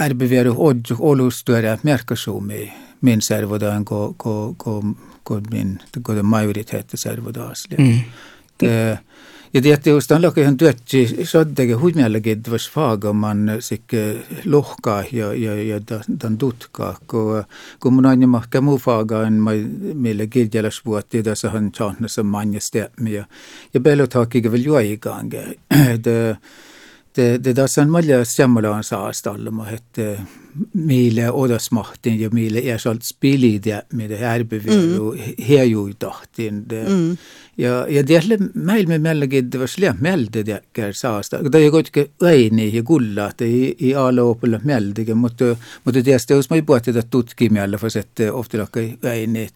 [0.00, 4.82] ärbevieri odju olustuere merkasumi min servodaan ko ko ko
[5.22, 7.64] ko min ko majoriteten servodaas.
[7.78, 8.00] Mm.
[9.54, 14.02] ja teate, just on läinud tõesti saadega huimjalegi, et vast faaga on sihuke
[14.50, 17.42] lohka ja, ja, ja ta, ta on tutka, kui,
[17.78, 19.54] kui mul on juba ka muu faaga on, ma,
[19.94, 23.26] meile kirjeles vuoti, ta on saanud see manjastemme ja,
[23.74, 25.44] ja peale tahakigi veel juhaikange.
[25.94, 30.02] et, et, et ta on mulje, et see on mul on saast olema, et
[33.00, 35.34] spilide med det här beviru mm.
[35.38, 37.16] herjuitahtin det mm.
[37.54, 41.70] ja ja det meil me mellegi det var slä melde det kär saasta det är
[41.70, 46.62] gott öini ja kulla det i i alla opella meldige mutta mutta tietysti jos mä
[46.62, 48.66] puhutte tätä tutkimella för att ofta
[49.04, 49.48] öini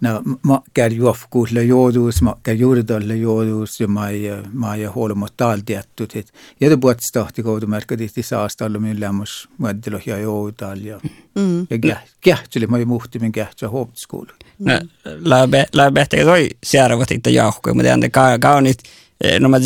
[0.00, 5.14] no, ma käyn johkuille joudus, mä käyn juurdalle joudus ja mä ei, mä ei ole
[5.14, 6.08] mut täällä tietty.
[6.60, 11.00] Ja te puhutti tahti koutumerkki tihti saastalla millä mus muodilla ja oh, joudal ja,
[11.34, 11.66] mm.
[11.88, 14.30] ja kähtseli, mä ei muhti min kähtsä hooptiskuulu.
[14.58, 14.72] No,
[15.72, 18.78] lähbehti toi seuraavat itse johkuja, mä tean, että kaunit,
[19.40, 19.56] no mä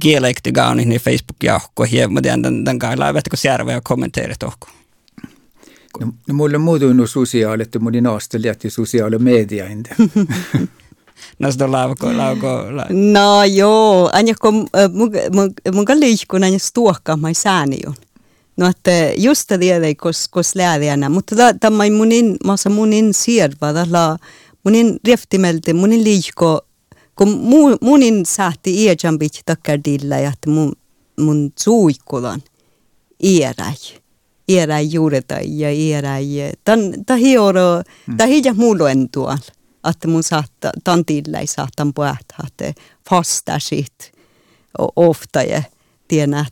[0.00, 4.42] kielekti kaunit, niin Facebook johkuja, ja mä tean, tämän kai lähbehti kun seuraava ja kommenteerit
[4.42, 4.85] ohkuja.
[6.00, 9.96] No, no mulle muuttunut sosiaali, että mun naasta lähti sosiaalimedia inte.
[11.38, 12.92] no sitä lauko, lauko, lauko.
[13.12, 17.94] No joo, aina kun mun, mun, mun liikkuu aina stuokkaamaan sääniön.
[18.56, 24.16] No että just det är kos kos lääriänä, mutta tämä munin massa munin sierva tällä
[24.64, 26.60] munin reftimelti munin liikko
[27.16, 30.72] kun mu, munin saatti iäjambit takkardilla ja että mun
[31.20, 32.42] mun suikkulan
[33.22, 34.00] iäräi
[34.48, 37.82] era juureta ja era ja tan tahi oro
[38.16, 39.38] tahi ja muuluen tuolla
[39.90, 44.12] että mun saattaa tantilla ei saattaa puhata että fasta sit
[44.96, 45.62] ofta ja
[46.08, 46.46] tiedän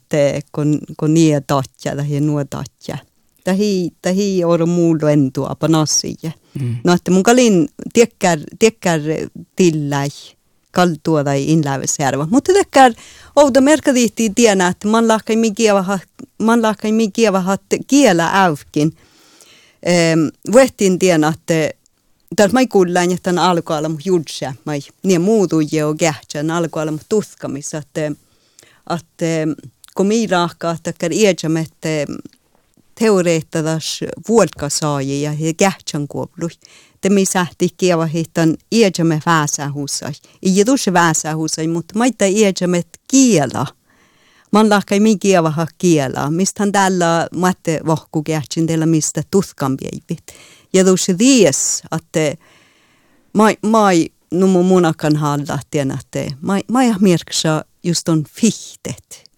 [0.53, 2.99] kun kun nie tatja tai nuo tatja.
[3.45, 6.31] Tahi tahi oro muuluen tuolla panassia
[6.85, 9.01] no että mun kalin tiekkär tiekkär
[9.57, 10.09] tillai
[10.75, 12.27] kaltua tai inlävesjärva.
[12.31, 12.93] Mutta tekkär
[13.37, 15.99] outo merkadiitti tiedä, että man lahkai mi kieva
[16.39, 18.97] man lahkai mi kieva kielä äykin.
[19.83, 20.21] Ehm,
[20.53, 21.71] Vuettiin tiedä, että
[22.37, 27.01] tässä mai kuullaan, että tämän alkualla mun judsä, mai niin muutu jo kähtsä, alkualla mun
[27.09, 28.13] tutkamissa, että,
[28.97, 29.27] että
[29.95, 31.89] kun mi rahkaa, että kär iädjäm, että
[32.95, 36.49] teoreettadas vuodkasaajia ja kähtsän kuoplu
[37.11, 40.13] mi sähti kieva hittan iädjämme väsähusai.
[40.43, 43.67] Ei tuossa väsähusai, mutta maita iädjämme kiela.
[44.51, 46.31] Man lahkai mi kieva ha kiela.
[46.31, 49.77] Mistä tällä matte vahku kähtsin teillä mistä tutkan.
[50.73, 52.43] Ja tuossa dies, että
[53.33, 59.31] mai, mai numu munakan halla tiedän, että mai, mai mirksa just on fihtet.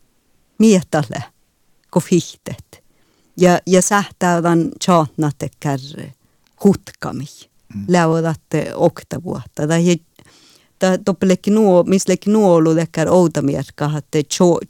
[0.59, 1.25] Mietalle,
[1.91, 2.85] ko fihtet.
[3.37, 6.13] Ja, ja sähtää tämän tjaatnat kärre
[6.65, 7.27] hutkami
[7.89, 9.67] läudatte okta vuotta.
[9.69, 9.97] Tai
[10.79, 14.19] ta toppelekki nuo, mislekki nuolu lekkar outa mierkka, että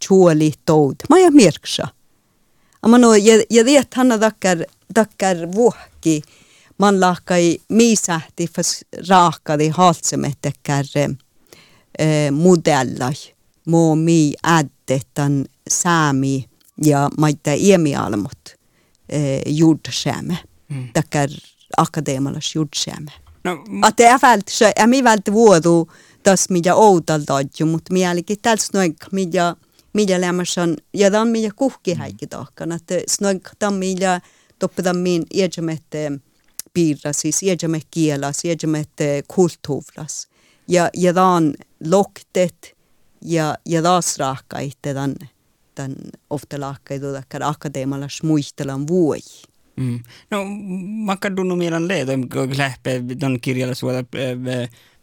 [0.05, 0.95] chuoli toud.
[1.11, 1.88] Mä ja mierksa.
[2.83, 4.59] Amma no, ja, ja tiedät, hanna takkar,
[4.95, 6.23] takkar vuokki,
[6.79, 10.85] man lahkai miisähti fas raakadi haltsemettekkär
[11.99, 13.14] eh, modellai.
[13.66, 16.45] Mo mi äddetan säämi
[16.85, 18.55] ja maita iemialmot
[19.09, 20.38] eh, juurdsääme.
[20.69, 20.88] Mm.
[20.92, 21.31] Takkar
[21.76, 23.12] akadeemalas jutsemme.
[23.44, 25.87] No, att det är vält, så är mi vält vuodu
[26.22, 29.57] tas mida outaltaadju, mutta mielikin tällä snoik mida
[29.92, 34.20] mida lämmäsän ja tämän mida kuhki häikki tahkan, että snoik tämän mida
[34.59, 36.12] toppetan min iäjämette
[36.74, 40.29] piirrasis, iäjämette kielas, iäjämette kulttuuras.
[40.68, 42.76] Ja, ja tämän loktet
[43.22, 45.14] ja, ja taas rahkaitte tämän,
[45.74, 45.96] tämän
[46.31, 47.07] ofta lahkaitu
[47.40, 49.20] akadeemalas muistelan vuoi.
[49.77, 49.99] Mm.
[50.31, 50.45] No,
[51.11, 52.12] makadunnu mielan leeto,
[52.57, 54.05] lähpe don kirjallisuudella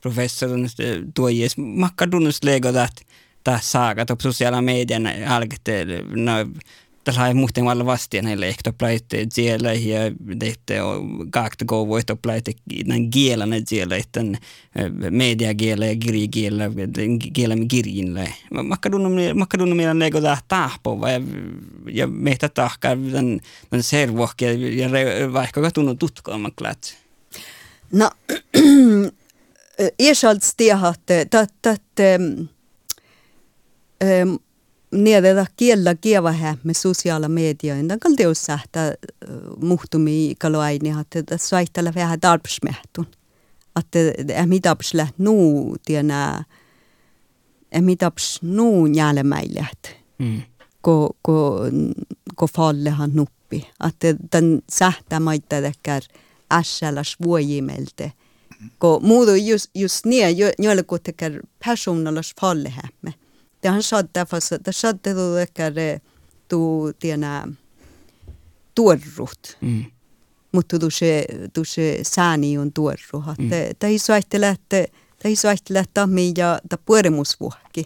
[0.02, 0.68] professorun
[1.14, 1.58] tuojies.
[1.58, 3.06] Makadunnus leegotat
[3.44, 6.32] taas saagat op sosiaala median alkete no
[7.04, 10.00] tällä muuten valla vastien heille ehkä plaitte siellä ja
[10.40, 10.78] tehte
[11.30, 12.52] kakta go voit plaitte
[12.86, 14.38] näin kielänä siellä tämän
[15.10, 16.64] media kielä ja kirji kielä
[17.34, 21.22] kielä mi kirjinle makkadunnu makkadunnu meidän lego tahpo vai
[21.92, 23.40] ja meitä tahka tämän
[23.70, 24.90] tämän servohke ja
[25.34, 27.04] vaikka tunnu tutkoa maklat
[27.94, 28.12] No,
[30.00, 31.02] Ersalds tiahat,
[31.34, 32.00] att,
[34.94, 38.94] niedä kiellä kievä me sosiaala media indan kal teus sähtä
[39.62, 43.08] muhtumi kaloaini että saittele vähän tarpsmehtun.
[43.80, 44.00] Että
[44.34, 46.44] emi taps läht nuu tienä
[47.72, 49.96] emi taps nuu njääle mäilät.
[50.18, 50.42] Mm.
[50.82, 51.60] Ko, ko,
[52.36, 53.68] ko fallehan nuppi.
[53.88, 56.04] Että tämän sähtämaita tekär
[56.52, 58.12] ässäläs vuojimelte.
[58.78, 63.14] Ko muudu just, just niin, joille kun tekär personalas fallehämme.
[63.64, 66.00] Det han sa därför så det skedde då tekär
[66.48, 67.48] tu tiena
[68.74, 69.58] tuorrut.
[69.60, 69.86] Mm.
[70.52, 73.24] Mutta tu se tu se sääni on tuorru.
[73.38, 73.54] Mm.
[73.54, 74.86] Että ei suahtele että
[75.24, 77.86] ei suahtele että mi ja ta puoremusvuokki.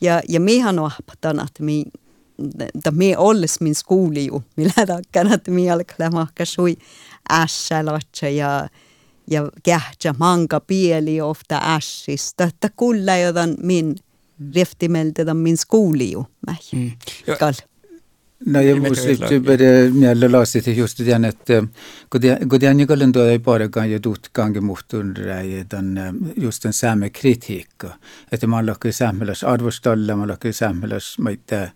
[0.00, 1.84] Ja ja mihan ohpatan että mi
[2.84, 6.76] da me olles min skoli ju, millä takkan, että mi alkaa mahka sui
[7.30, 8.68] ässälatsa ja
[9.30, 13.96] ja kähtsä manka pieli ofta ässistä, että kulla jodan min
[14.54, 16.26] riftimeltä min skoli ju.
[16.72, 16.90] Mm.
[17.34, 17.54] Skal.
[18.46, 21.46] No ja musta började mjälla lasit just den att
[22.08, 27.84] kun det är kallen ju dot gånger mot under den just den samma kritik
[28.32, 31.70] att man lackar samhälles arvostalla man lackar samhälles mitä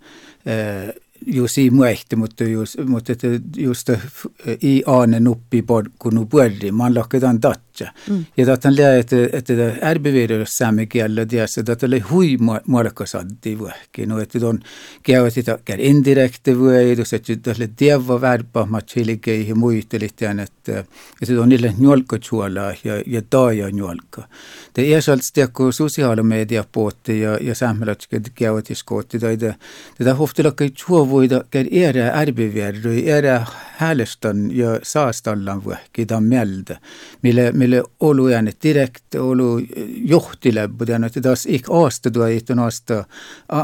[1.27, 3.91] just i muehti, mutta, just, mutta että just
[4.63, 5.65] i aane nuppi
[5.99, 7.41] kun puolri, man lakketaan
[7.79, 7.93] gotcha.
[8.07, 8.25] Mm.
[8.35, 12.37] Je dat dan lei et et det erbeverer samme gälla det dat le hui
[12.67, 13.69] marka saddi vu.
[13.93, 14.63] Ke no et don
[15.03, 18.67] ke att det är indirekt vu är det så att det le det var verba
[18.67, 23.53] ma chilike i muite lite än att et don lille njolka chuala ja ja da
[23.53, 24.25] ja njolka.
[24.73, 28.35] Det är så att det ko sociala medier på att ja ja samhället ska det
[28.39, 29.55] gå till skott det det
[29.97, 35.75] det där hofte locka chuva det är det erbeverer är det härlestan ja saastallan vu.
[35.93, 36.79] Ke da melde.
[37.21, 39.61] Mille mille olujäänyt direkt olu
[39.97, 43.05] johtiläbbuden, että taas ik aastatua ihtun aasta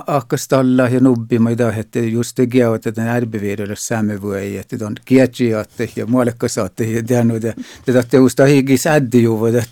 [0.07, 4.95] akkastalla ja nubbima i dag että just det gör att den arbevidelö sämmevuei, että don
[5.05, 7.55] kietjiatte ja muolekkasaatte ja dennu det
[7.87, 9.65] det att det usta higi sädde ju vad det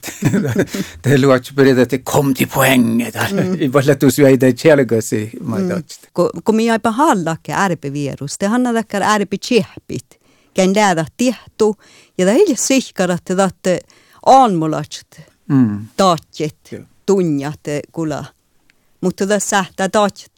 [1.04, 5.68] det luats beredda att kom till poängen där i vallatus ju i det kälgasi mai
[5.68, 6.08] dotst.
[6.42, 10.18] Kom jag på hallake arbevirus, det handlar där arbetsiehpit.
[10.54, 11.74] Kan lära tihtu
[12.16, 13.80] ja det är ju säkert att det
[14.26, 15.00] aanmulat
[15.48, 15.86] mm.
[15.96, 16.70] taatjit
[17.06, 17.60] tunjat
[17.92, 18.24] kula.
[19.00, 20.32] Mutta ta sähtää taatjat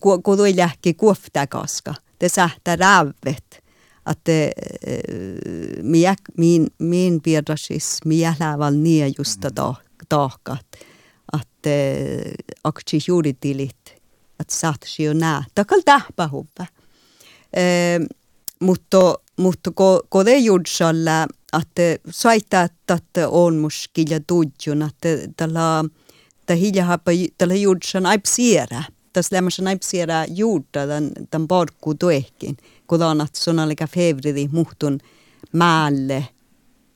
[0.00, 3.62] kun tuli lähki kuoftäkaska, te sähtää rävet.
[4.10, 4.32] Että
[5.82, 9.40] minä, min, min vierdasis, minä läval niin just
[10.08, 10.66] tahkat.
[11.32, 11.70] Että
[12.64, 14.02] akti juuritilit,
[14.40, 15.44] että saatsi jo nää.
[15.54, 16.66] Takal tähpähuvä
[18.60, 21.78] mutta, mutta ko, ko det jordsalle att
[22.10, 25.84] saita att on muskilja tudjun että tällä
[26.46, 28.82] ta hilja hapa tällä jordsan aipsiera.
[29.12, 32.56] Tas lämmäsen aipsiera juurta tämän tämän parkku tuehkin.
[32.86, 34.98] Kun on että sonalika fevridi muhtun
[35.52, 36.24] määlle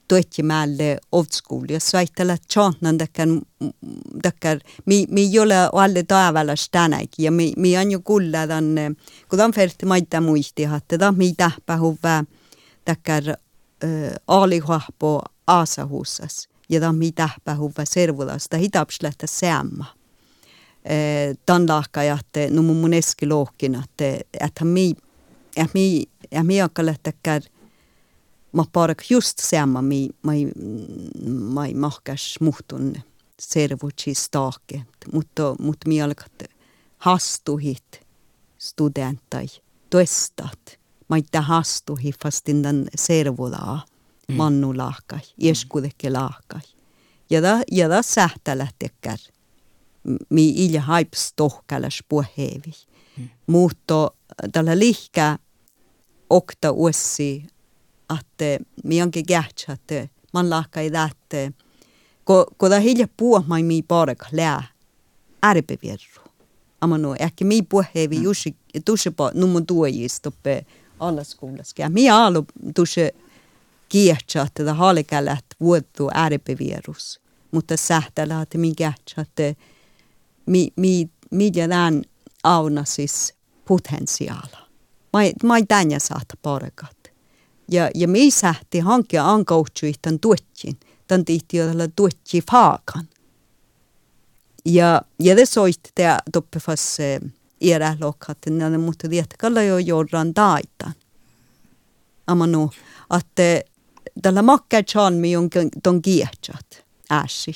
[0.08, 3.28] tuettimälle oldskool ja saittele tjantnan dakar
[4.24, 8.96] dakar mi mi ei ole alle taevalas tänäkin ja mi mi on ju kulla dan
[9.28, 12.24] kun on ferti maita muisti hatte da mi tähpä huvä
[12.86, 13.22] dakar
[14.28, 19.84] aalihahpo aasahussas ja da mi tähpä huvä servulas da hitapslähtä seamma
[21.46, 23.82] tan lahkajatte no mun eski lohkin
[24.40, 24.94] että mi
[25.56, 27.42] ja mi ja mi akkalle dakar
[28.52, 30.48] ma parak just samma mi mai
[31.28, 32.96] mai mahkas muhtun
[33.40, 36.42] servuci stake, mutta mut mi alkat
[36.98, 38.06] hastuhit
[38.58, 39.46] studentai
[39.90, 40.75] toestat.
[41.08, 43.84] Ma ei hastuhi fastin den servulaa
[44.28, 44.36] mm.
[44.36, 46.60] mannu lahkai, ieskudeke lahkai.
[47.30, 49.18] Ja da, ja da sähtälähtekär.
[50.28, 52.72] Mi ilja haips tohkäläs puhevi.
[53.18, 53.28] Mm.
[53.46, 54.10] Mutta
[54.52, 55.38] tällä lihkä
[56.30, 57.46] okta uessi
[58.08, 58.42] att
[58.84, 61.52] mi onkin gärts att man lakka i det
[62.24, 64.62] ko ko da hilja puo mai mi parek lää
[65.44, 66.22] ärpevierru
[66.80, 70.66] amano ehkä mi puhevi jusi tusse pa numon tuojistoppe
[71.00, 73.14] alla skolas ja mi alu tusse
[73.88, 79.62] kiehtä että da halikälät vuotu ärpevierus mutta sähtälä että mi gärts että
[80.46, 82.02] mi mi mi jään
[82.44, 83.34] aunasis
[83.68, 84.58] potentiaala
[85.12, 86.96] mai mai tänja saata parekat
[87.70, 90.76] ja, ja me sähti hankkia ankautsui tämän tuotsin.
[91.06, 93.08] Tämän tihti olla tuotsi faakan.
[94.64, 97.28] Ja, ja det soitti tämä toppefas era
[98.46, 100.92] när mutta vietkalla jo jorran taitan.
[102.26, 102.70] Amanu,
[103.18, 103.60] että
[104.22, 105.50] tällä makkaa chalmi on
[105.82, 107.52] ton kiehtsat äsi.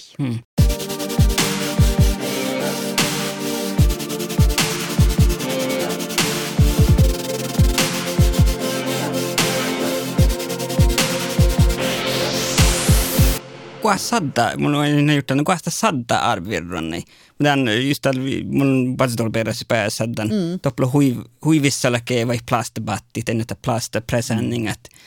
[13.82, 17.04] Kuka sadda, mulla on ennen juttu, no kuka sadda arvirronni.
[17.28, 18.20] Mutta just tällä,
[18.62, 20.60] on paljon perässä päässä, että mm.
[20.62, 20.92] topplo
[21.44, 24.80] huivissa läkee vai plastabattit, ennen että plastapresenningat.
[24.90, 24.98] Mm.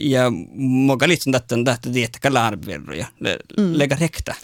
[0.00, 3.78] Ja mulla litsun tätä, että tietäkään arvirroja, mm.
[3.78, 4.34] lega rekta.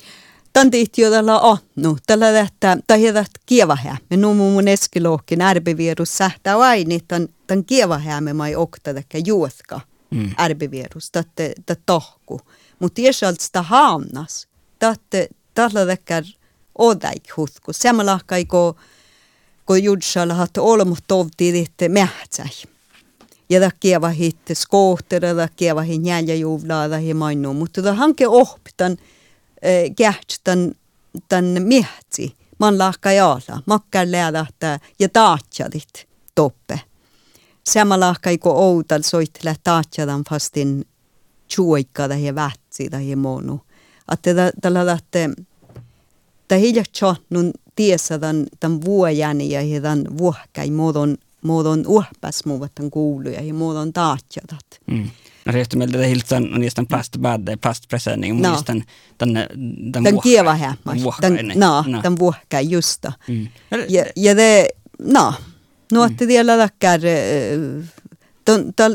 [0.52, 3.96] Tän tihti jo tällä ahnu, tällä tähtä, tai heidät kievahää.
[4.10, 9.80] Me numu mun eskilohkin ärbivirus sähtää aini, tän, tän kievahää me mai okta täkä juotka
[10.10, 10.30] mm.
[10.40, 12.40] ärbivirus, tätä tohku.
[12.78, 14.48] Mutta iesalt sitä haamnas,
[15.54, 16.22] tällä täkä
[16.78, 17.72] odaik hutku.
[17.72, 18.76] Samalla kai ko,
[19.64, 22.50] ko judsalla hat olmut tovti litte mähtsäi.
[23.48, 27.54] Ja da kieva hit skootere, da kieva hit njälja juvlaa, da hi mainu.
[27.54, 28.96] Mutta da hanke ohpitan,
[29.96, 30.72] käht tän,
[31.28, 32.34] tän miehti.
[32.58, 36.80] Man lahka jaala, makkar lähdä ja taatjadit toppe.
[37.64, 40.84] Samalla lahka iko outal soittele taatjadan fastin
[41.54, 43.60] chuoikkada ja vätsida ja monu.
[44.12, 45.30] Että tällä lähtee,
[46.48, 53.42] tämä hiljaa nun tiesä tämän, tämän vuojani ja tämän vuohkai muodon, muodon uhpas muuvat kuuluja
[53.42, 54.66] ja muodon taatjadat.
[54.86, 55.10] Mm.
[55.44, 58.48] No rehti meiltä hiltan on niistä plastbädde, plastpresenning, no.
[58.48, 58.82] muistan
[59.18, 59.46] tänne
[59.92, 60.98] tämän Tämän kieva hämmas.
[61.54, 63.12] No, tämän vuohka justa.
[63.28, 63.48] Mm.
[63.88, 65.34] Ja, ja det, no,
[65.92, 67.00] no että vielä läkkär,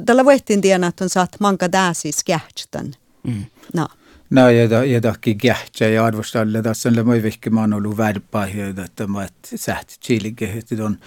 [0.06, 2.94] tällä voitin tiedä, että on saat manka dääsis kähtstan.
[3.24, 3.46] Mm.
[3.74, 3.88] No.
[4.30, 8.48] No, ja, ja tahki kähtsä ja arvostalle tässä on moi vihki mä oon ollut värpää,
[8.86, 10.98] että mä et sähti chilige, että on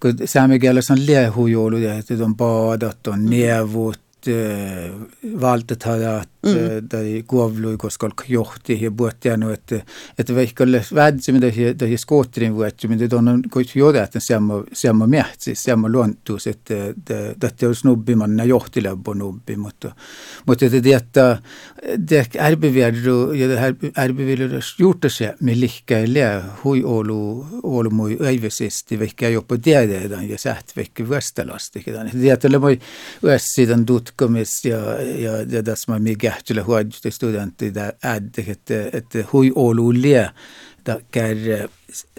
[0.00, 4.00] kun saamikielessä on liehujouluja, että on paadat, on nievut,
[5.40, 6.33] valtetajat mm.
[6.88, 9.82] Tai kuovlui, koska johti ja puhuttianu, että,
[10.18, 11.40] että vaikka olisi vädsimme
[11.78, 16.74] tähän skootterin vuotsimme, että on kuitenkin jotain samma, samma mähtsi, samma luontuus, että
[17.04, 19.94] tämä olisi nubbimanna johtilabbo nubbi, mutta,
[20.46, 21.38] mutta että tietää,
[22.10, 23.46] det ärbeviedru ja
[23.98, 30.38] ärbeviedru gjort se med lika lä hui olu olu mui öivesesti vaikka jopa tiedetään ja
[30.38, 31.84] säht vaikka vastalasti.
[32.20, 32.78] Tietää, moi
[33.24, 39.52] össidan tut tutkimus ja, ja, ja tässä mä mikä tehtile huajjuti studentide äddihet, et hui
[39.54, 40.28] olulie
[40.84, 41.68] takker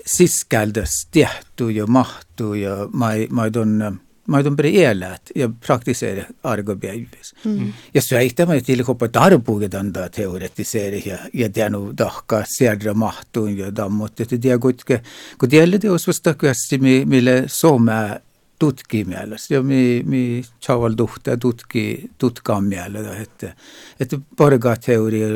[0.06, 3.92] siskaldes tehtu ja mahtu ja ma ei, ma ei tunne
[4.28, 7.34] mä oon pere elät ja praktisera argopäivis.
[7.46, 7.74] Mm.
[7.94, 13.58] Ja söittämä till hoppa tarpuudet anda teoretisera ja, ja det är nog dahka sedra mahtuun
[13.58, 14.20] ja dammot.
[14.20, 18.20] Että tiedä, kun tiedä, että jos vasta kysyä, millä Suomea
[18.60, 23.56] tutkimielessä ja mi, mi chaval tuhta tutki tutkaamielellä, että,
[24.00, 25.28] että parga teoria,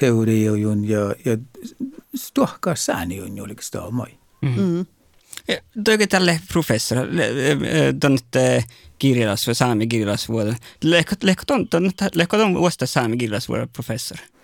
[0.00, 1.38] teorioon ja, ja
[2.34, 4.18] tuohkaa sääniön oliko tämä moi.
[4.42, 4.86] Mm.
[5.84, 6.98] Toki tälle professor,
[8.00, 8.64] tuonne
[8.98, 10.54] kirjalasvuoda, saami kirjalasvuoda.
[12.14, 14.18] Lehko on vuosta saami kirjalasvuoda professor?
[14.18, 14.35] Inlettä kyllä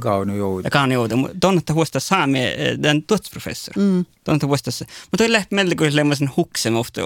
[0.00, 0.68] kaunu joudu.
[0.72, 1.14] Kaunu joudu.
[1.40, 3.74] Tuonnetta vuosta saamme den tuotsprofessor.
[3.76, 4.04] Mm.
[4.24, 4.70] Tuonnetta vuosta.
[4.80, 7.00] Mutta toi lähti meille kuin lemmoisen huksen ofta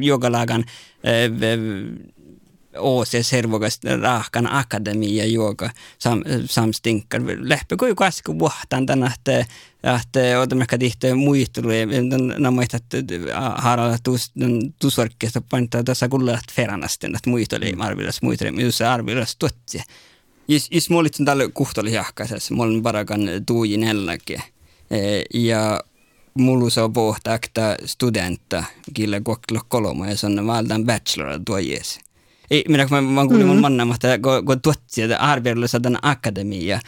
[0.00, 0.64] jogalagan
[2.76, 7.22] Åse servogas rahkan akademia joka sam, samstinkar.
[7.38, 9.46] Lähpä kuin kasku vuohtaan tänä, että
[10.02, 11.86] että otamme tihti muisteluja,
[12.38, 12.98] nämä että
[13.56, 13.96] haralla
[14.78, 19.82] tusorkkeesta paintaa tässä kuulla feranasten, että muisteli arvilas muisteli, jos arvilas tuotsi.
[20.48, 24.42] Jos, jos mä olin tällä kuhtolihahkaisessa, mä olin parakan tuujin elläkin.
[25.34, 25.80] Ja
[26.34, 31.98] mulla saa pohtaa, että studenta, kille kokkilla kolmo, ja se on valtaan bachelor tuo jees.
[32.50, 33.60] Ei, minä kun mä, kuulin mun mm.
[33.60, 36.80] manna, että kun tuotsi, että arvioilussa tämän akademia,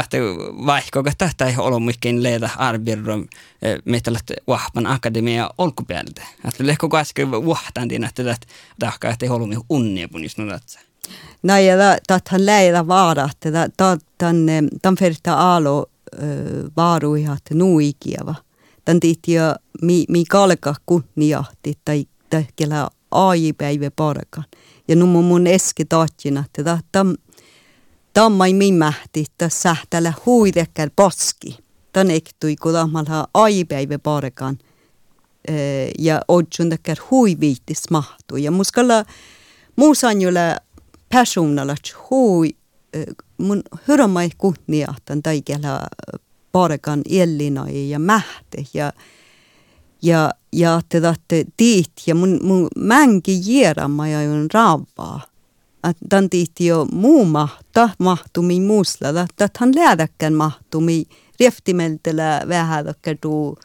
[0.00, 0.18] että
[0.66, 3.26] vaikka tästä ei ole mikään leitä arvioilu,
[3.84, 4.10] meitä
[4.46, 6.22] vahvan akademia olkupäältä.
[6.48, 8.22] Että lehko äsken vahtaan että
[8.78, 8.92] tämä
[9.22, 10.80] ei ole unnia, kun just nodatsa.
[11.42, 13.52] Nej, ja tathan läida vaadahte,
[14.18, 14.46] tan
[14.82, 15.86] tan ferta aalo
[16.76, 18.34] vaaruihat nuikiava.
[18.84, 24.44] Tan jo mi, mi kalka kunniahti tai tähkelä aajipäivä parkan.
[24.88, 27.16] Ja nu mun eski taatjina, että tam,
[28.12, 31.58] tammai mimähti, että sähtälä huidekkäl poski.
[31.92, 34.58] Tän ektui, kun tammalla aajipäivä parkan.
[35.98, 38.36] Ja odjun täkkär huiviittis mahtu.
[38.36, 39.04] Ja muskalla
[39.76, 40.40] muusanjulla
[41.14, 41.74] personalla
[42.10, 42.56] hui
[43.38, 45.86] mun hyromai kunniahtan taikella
[46.52, 48.92] parkan Elina ja mähte ja
[50.02, 55.20] ja ja että tahte tiit ja mun, mun mänki jierama ja on raavaa.
[56.08, 61.04] Tämän tiitti jo muu mahta mahtumi muusla, että hän läädäkään mahtumi
[61.40, 62.84] rieftimeltellä vähän
[63.20, 63.58] tuu,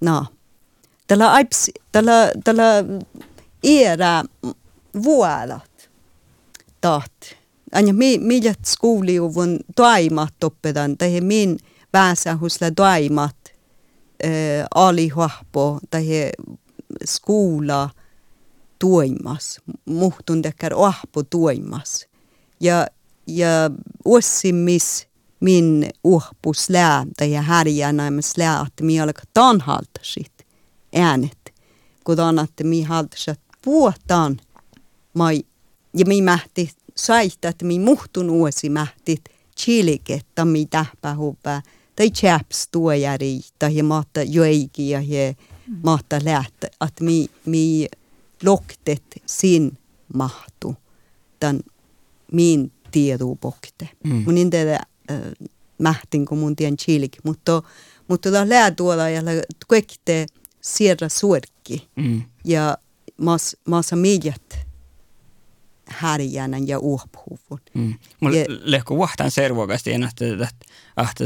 [0.00, 0.26] no,
[1.06, 2.84] tällä aips, tällä, tällä
[3.62, 4.24] era
[5.02, 5.71] vuolat
[6.82, 11.58] taht Anja mi millet skooliuvun toimat oppetan, tai min
[11.92, 13.36] pääsä husla toimat
[14.24, 14.30] äh,
[14.74, 16.06] alihuahpo, tai
[17.04, 17.90] skola
[18.78, 22.06] toimas, muhtun tekkär ahpo toimas.
[22.60, 22.86] Ja,
[23.26, 23.70] ja
[24.04, 25.08] ossimmis
[25.40, 30.46] min uhpus lää, tai härjänäimäs lää, että mi alkaa tanhaltasit
[30.94, 31.54] äänet,
[32.04, 34.40] kun että mi haltasit vuotaan
[35.14, 35.42] mai,
[35.96, 39.20] ja mi mähti saita, että mi muhtun uusi mähtit
[39.60, 41.62] chiliketta mi tähpähupää,
[41.96, 45.36] tai chaps tuojari, tai maata joiki ja he
[45.82, 47.86] maata lähtä, että mi, mi
[48.44, 49.78] loktet sin
[50.14, 50.76] mahtu,
[51.40, 51.60] tämän
[52.32, 53.88] min tiedupokte.
[54.04, 54.22] Mm.
[54.26, 54.80] Mun inte äh,
[55.78, 57.62] mähtin, kun mun tien chilik, mutta,
[58.08, 59.22] mutta tämä lää tuolla ja
[59.68, 59.96] kaikki
[60.60, 61.88] siirrä suorki.
[61.96, 62.22] Mm.
[62.44, 62.78] Ja
[63.16, 64.58] mas, massa miljat
[65.86, 67.60] härjänän ja uhpuhuvun.
[67.74, 67.94] Mm.
[68.20, 70.24] Mulla ja, lehko vahtaan servokasti en ahta
[70.96, 71.24] ahta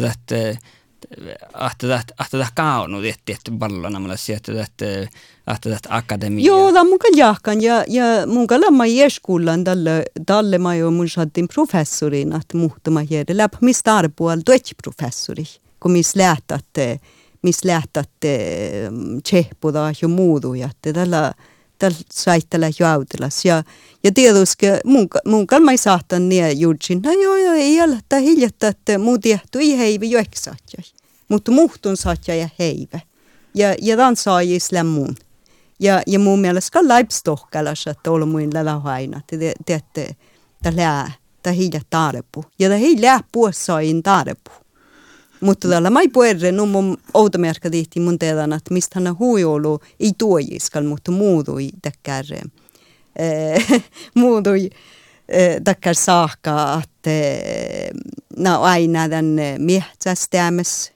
[1.52, 5.08] ahta ahta kaunu tietty pallona mulla sieltä että
[5.46, 6.46] ahta akademia.
[6.46, 11.08] Joo, la mun jahkan ja ja mun kalla ma jeskullan dalle dalle ma jo mun
[11.08, 15.46] sattin professorin att muhtama här läp mistä arpual tuet professori
[15.80, 17.00] kun mis lähtätte
[17.42, 18.38] mis lähtätte
[19.22, 21.32] tsehpuda ja muuduja että tällä
[21.78, 23.44] tällä saittele jautelas.
[23.44, 23.62] Ja,
[24.04, 28.16] ja tietysti mun, mun kalma ei saattaa niin juutsin, no joo joo ei ole, että
[28.16, 30.84] hiljattaa, että muu tiehtu ei heivi jo eksaatjai.
[31.28, 33.02] Mutta muhtun saatja ja heive.
[33.54, 35.14] Ja, ja tämän saa islam muun.
[35.80, 38.50] Ja, ja mun mielestä ka laipstohkalas, että olla muin
[39.16, 40.16] että te, te,
[40.62, 41.12] te lää,
[41.42, 42.44] te hiljat tarpu.
[42.58, 44.65] Ja te hiljaa puossa in tarpu.
[45.40, 50.12] Mutta tällä mai puerre no mun outomerkka tihti mun teidän, että mistä hän huijolu ei
[50.18, 53.82] tuojiskal, mutta muutui täkkär, äh,
[54.14, 57.90] muutui äh, täkkär saakka, että äh,
[58.36, 60.92] no aina tämän miehtästämässä,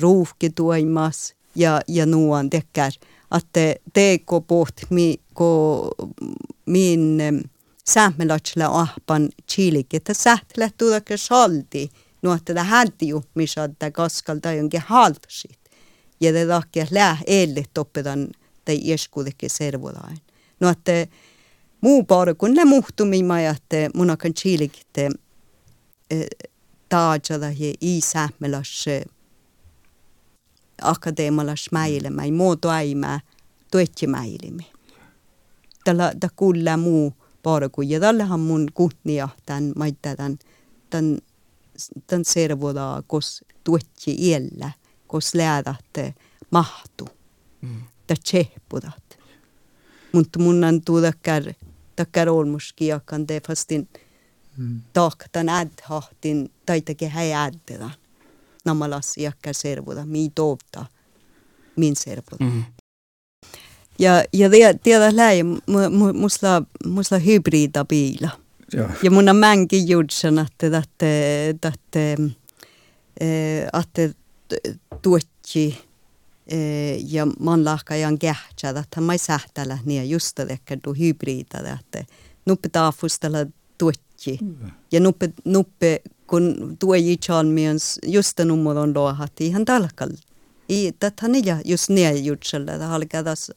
[0.00, 2.92] ruuhki tuoimas ja, ja nuon täkkär,
[3.36, 5.90] että teeko poht mi, ko
[6.66, 7.20] min
[7.84, 11.90] säämelatsla ahpan chilik, että sähtelä tuoda salti,
[12.22, 15.58] nuestra radio mishadda gaskaldayon gehalpshit
[16.20, 18.28] jededakja läh eellit toppedan
[18.64, 20.18] tai ieskuudekki servodain.
[20.60, 21.08] Nuotte
[21.80, 25.10] muu paara kun ne muhtumi majatte munakan chiilikitte
[26.10, 26.26] e,
[26.88, 28.84] taajala ja iisähmelas
[30.82, 33.20] akadeemalas mäilemä, muoto äimä,
[33.70, 34.66] tuetsi mäilimi.
[35.84, 37.12] Tällä ta kuulla muu
[37.42, 40.38] paara kun ja tällähän mun kuhnia tämän, mä tämän,
[40.90, 41.18] tämän
[42.22, 44.70] servoda, kos tuotji iellä,
[45.06, 46.14] kos läädät
[46.50, 47.08] mahtu,
[47.60, 47.82] mm.
[48.06, 49.18] ta tsehpudat.
[50.12, 51.42] Mutta mun on tuudakkar,
[51.96, 53.88] takkar olmuski jakkan te fastin
[54.56, 54.80] mm.
[54.92, 57.92] tahtan ädhahtin, taitakin häi äddedan.
[58.64, 60.86] Namalas jakkar servoda, mi toovta,
[61.76, 62.44] min servoda.
[62.44, 62.64] Mm.
[63.98, 64.48] Ja, ja
[64.82, 65.42] tiedä läi,
[66.14, 68.41] musta, musta hybrida biila.
[68.72, 68.88] Ja.
[69.02, 72.16] ja mun on mänkin jutsen, että, että, että,
[73.80, 74.18] että
[75.02, 75.78] tuotji
[77.08, 82.04] ja man lahkajan kähtsä, että mä sähtälä niin just että du hybrida, että
[82.46, 83.38] nuppe taafustella
[83.78, 84.38] tuotji.
[84.92, 90.10] Ja nuppe, nuppe kun tuoji chalmians just nummeron lohat ihan talkal.
[90.68, 93.52] I tätä niillä just niin jutsella, että halkadas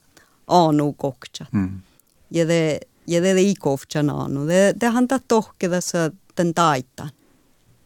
[0.47, 1.45] aanu kokcha.
[1.51, 1.81] Mm.
[2.31, 4.47] Ja det ja det ei kovtsananu.
[4.47, 7.09] Det, det hanta tohkedassa den taitan.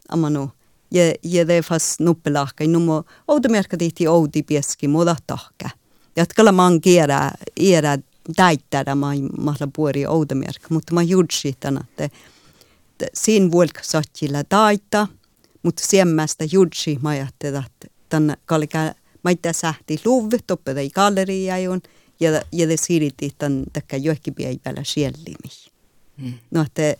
[0.09, 0.49] Amanu.
[0.91, 2.67] Ja, ja det fast nuppelahka.
[2.67, 5.69] Numo outomerkka tihti outi pieski muda tahka.
[6.15, 7.97] Jatkalla man kiera, era
[8.35, 9.07] täittää mä
[9.37, 10.67] mahla puori outomerkka.
[10.69, 11.01] Mutta mä
[11.59, 12.09] tänä, että
[13.13, 15.07] siinä vuolka sattilla taita.
[15.63, 21.81] Mutta siemmästä juutsi mä ajattelin, että tänne kallikä mä itse sähti luvit, oppedai galleriajon
[22.19, 25.49] ja, ja siiriti tämän takka johkipäivällä siellimi.
[26.17, 26.33] Mm.
[26.51, 26.95] No, että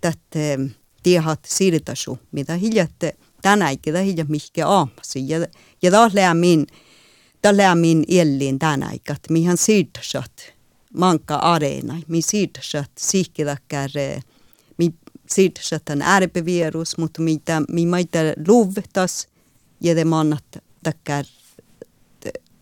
[0.00, 0.58] tätä
[1.02, 5.28] tiehat siirtasu, mitä hiljatte tänäkin, tai hiljat mihke aamasi.
[5.28, 5.46] Ja,
[5.82, 6.66] ja taas lämmin,
[7.42, 10.52] taas lämmin elliin tänäkin, että mihän siirtasat
[10.94, 13.90] manka areena, mi siirtasat siikkidakkar,
[14.78, 14.94] mi
[15.30, 19.28] siirtasat tämän ärpevirus, mutta mitä mi maita luvtas,
[19.80, 20.44] ja det mannat
[20.82, 21.24] takkar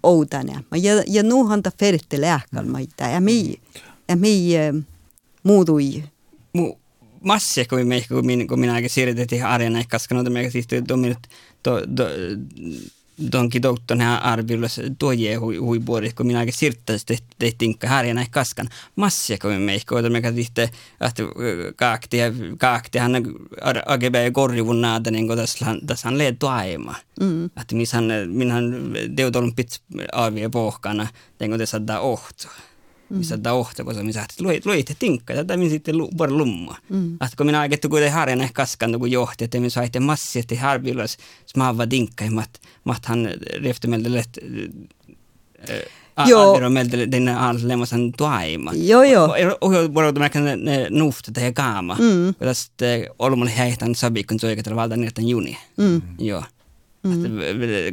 [0.06, 3.60] ódania ma ja, ja nuuhanta ferte lähkal ma ita ja mei
[4.08, 4.54] ja mei
[5.42, 6.04] muudui
[6.52, 6.74] mu
[7.20, 11.26] massi kui me kui min kui minäkin siirrytettiin arjana ehkä koska noita meikä siis tuominut
[11.62, 12.04] to, to,
[13.32, 17.06] donkin doktorn här arvilas toje hui hui puoli, kun minä aika sirttäisi
[17.38, 21.22] tehtiin här ja näin kaskan massia kuin me ehkä otamme katsotte että
[21.76, 23.12] kaakti ja kaakti hän
[23.86, 25.38] AGB korjuvun naata niin kuin
[25.86, 27.44] tässä on leet tuaima mm.
[27.44, 31.06] että missä minhän teutolun pits arvia pohkana
[31.40, 32.52] niin kuin tässä on ohtoa
[33.08, 36.26] missä tämä ohto, koska minä saatte luit, luitte tinkka, tätä minä sitten lummua.
[36.28, 36.76] lumma.
[36.88, 37.12] Mm.
[37.12, 40.54] Että kun minä aikettu kuitenkin harjan ehkä kaskan, kun johti, että minä saitte massi, että
[40.60, 42.65] harvillas smaava tinkka, ja mat, mat
[43.04, 43.28] han
[43.62, 44.36] rehti meiltä läht,
[46.26, 46.50] Joo.
[46.50, 48.72] Arviro meiltä den allemmasan tuaima.
[48.74, 49.28] Joo, joo.
[49.94, 50.42] Voidaan mä kan
[50.90, 51.94] nuufta tai kaama.
[51.94, 52.34] Mm.
[52.34, 52.84] Kun tästä
[53.18, 55.58] olmulle heihtän sabikon soikatella valta niitä juni.
[55.76, 56.02] Mm.
[56.18, 56.42] Joo.
[57.02, 57.22] Mm.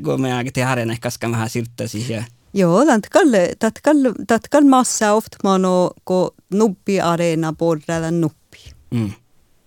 [0.04, 2.26] Kun me aikettiin harjan ehkä kaskan vähän sirttaa siihen.
[2.54, 2.86] Joo,
[3.60, 8.60] tatkalle, tatkal massa ofta mano ko nuppi arena borrella nuppi.
[8.92, 9.12] Mm.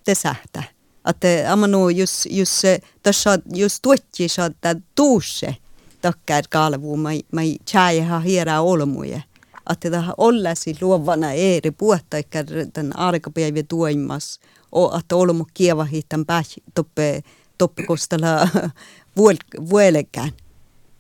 [0.07, 0.76] Det sähtä.
[1.07, 2.65] Att amano just just
[3.03, 5.57] tässä just tuotti saattaa tuusse
[6.03, 7.57] takkar kalvu mai mai
[8.09, 9.21] ha hiera olmuja.
[9.83, 14.41] Det har ollasi luovana eri puhta ikkä den arkapäivä tuoimas
[14.73, 17.23] och att olmu kieva hitan pääs toppe
[17.59, 18.49] toppe kostala
[19.71, 20.31] vuolekään.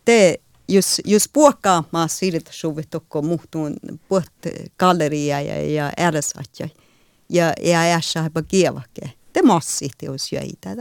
[0.04, 3.76] Te jos, jos puokkaamaan siltä suvit tokko muhtuun
[4.08, 4.32] puht
[4.78, 6.68] galleria ja, ja ärsatja
[7.28, 9.12] ja ja ässä hapa kievake.
[9.36, 10.76] Te massi teos jäitä.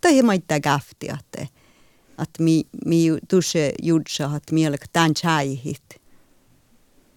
[0.00, 1.46] Tai ei maita gafti, että
[2.22, 6.00] että mi, mi tuossa judsa, että mielek tämän chaihit.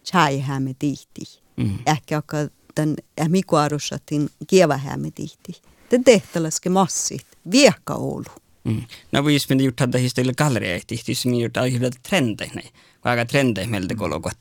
[0.05, 1.21] Chaihämme tihti.
[1.57, 1.79] Mm.
[1.85, 2.37] Ehkä akka
[2.75, 5.61] tämän ähmikuarusatin kievahämme tihti.
[5.89, 7.25] Te tehtäläske massit.
[7.51, 8.43] Viekka ollut.
[8.63, 8.81] Mm.
[9.11, 12.61] No just men gjort hade istället gallereehti, som gjort aiheuta trendejä.
[13.03, 14.37] Aika trendejä meiltä kolokot.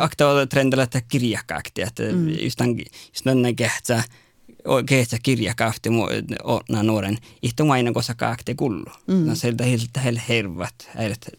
[0.00, 2.28] Akta trendillä että kirjakakti, että mm.
[2.28, 3.26] just tämän, just
[4.86, 5.88] kehtsä kirjakahti
[6.68, 7.18] na nuoren.
[7.42, 8.90] Ihtu aina kosa kahti kullu.
[9.06, 9.26] Mm.
[9.26, 10.74] No se tällä tällä hervat,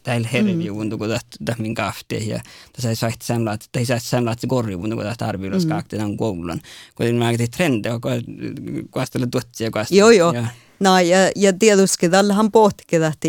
[0.02, 1.04] tällä herviuvun tuku
[1.44, 2.40] tähän kahti ja
[2.72, 3.10] tässä ei saa
[3.54, 6.60] että ei saa semmoilla, että korjuuvun tuku tähän arviulas kahti tämän koulun.
[6.94, 10.00] Kun mä ajattelin trendejä, kun kastella tuotsia kastella.
[10.00, 10.44] Joo, joo.
[10.80, 13.28] No, ja, ja tietysti tällähän pohtikin, että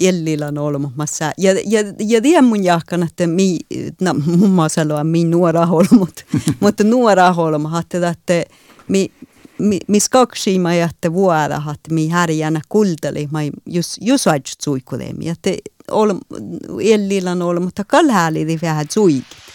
[0.00, 1.32] jäljellä on olemassa.
[1.38, 3.58] Ja, ja, ja tiedän mun jahkan, että mi,
[4.00, 6.26] no, mun maa sanoa, mi nuora holmut,
[6.60, 7.34] mutta nuora
[7.80, 8.44] että, että
[8.88, 9.12] mi,
[9.58, 15.28] mi, mi skaksima ja että vuoda, että mi härjänä kultali, ma just, just aijut suikulemi,
[15.28, 15.50] että
[16.82, 19.48] jäljellä on olemassa, mutta kalhääli vähän suikit.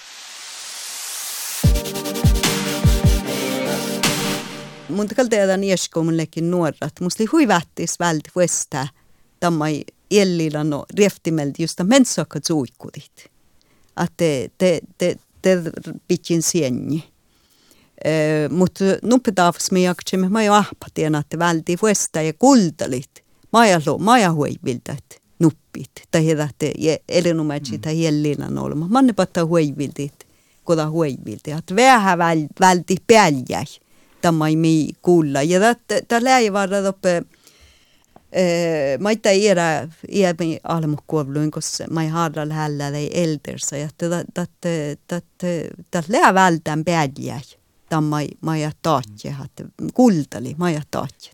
[4.94, 7.00] mutta kalteedan ieskomullekin nuorat.
[7.02, 8.88] Musta oli huivättis välti vuesta
[9.40, 13.32] tammai ellillä no rieftimelti just mensokka suikudit.
[13.96, 15.58] Att te, te, te, te
[16.08, 17.13] pitkin sienni.
[18.06, 23.24] Uh, mutta nuppetavs me jaktsimme maja ahpatien, että välti vuesta ja kultalit.
[23.54, 25.04] Maja lo, maja huiviltat
[25.40, 25.92] nuppit.
[26.12, 26.66] Tai että
[27.10, 28.88] elinumätsi tai jellillä olema.
[28.90, 30.28] Manne patta huiviltit,
[30.64, 31.58] koda huiviltit.
[31.58, 32.18] Että vähän
[32.60, 33.66] välti päljäi
[34.22, 35.42] tämä ei kuulla.
[35.42, 35.60] Ja
[36.08, 37.24] tämä läivarra uppe
[39.00, 43.78] mä ei tiedä era iämi almukuovluin, koska mä ei haadra lähellä tai eldersa.
[43.78, 43.90] Ja
[45.92, 47.42] tämä lää vältään päädjä.
[48.02, 49.64] Mä ei taatje, että
[49.94, 51.32] kultali, mä ei taatje.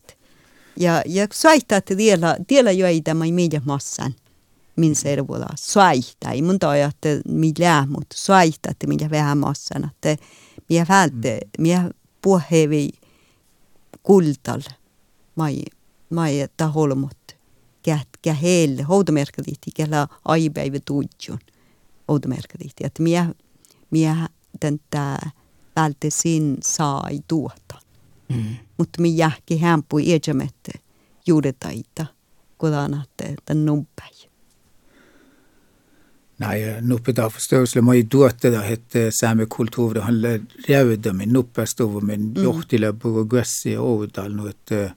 [0.79, 4.15] Ja, ja saita, että tiellä, tiellä joita mä ei miedä massan
[4.75, 5.47] min servola.
[5.55, 9.83] Saita, ei mun toi, että mi lää, mutta saita, että minä vähän massan.
[9.83, 10.23] Että
[10.69, 11.89] minä vältte, minä
[12.21, 12.89] puhevi
[14.03, 14.61] kultal
[15.35, 15.61] mai
[16.09, 17.37] mai ta holmot
[17.83, 21.39] kät kä heille houtomerkadit kellä aipäivä tuutjun
[22.07, 23.25] houtomerkadit että mie
[23.91, 24.15] mie
[24.89, 25.31] tää
[25.79, 27.75] välte sin sai tuota.
[28.29, 28.55] Mm.
[28.77, 30.71] mutta mi jähki hämpui ejämette
[31.27, 32.05] juudetaita
[32.57, 34.29] kodanatte tän numpäi
[36.37, 40.21] Nej, nuppe da forståelse må i duote da hette same kultur da han
[40.67, 44.93] revde min nuppe stov min johtile på gressi oudal nu et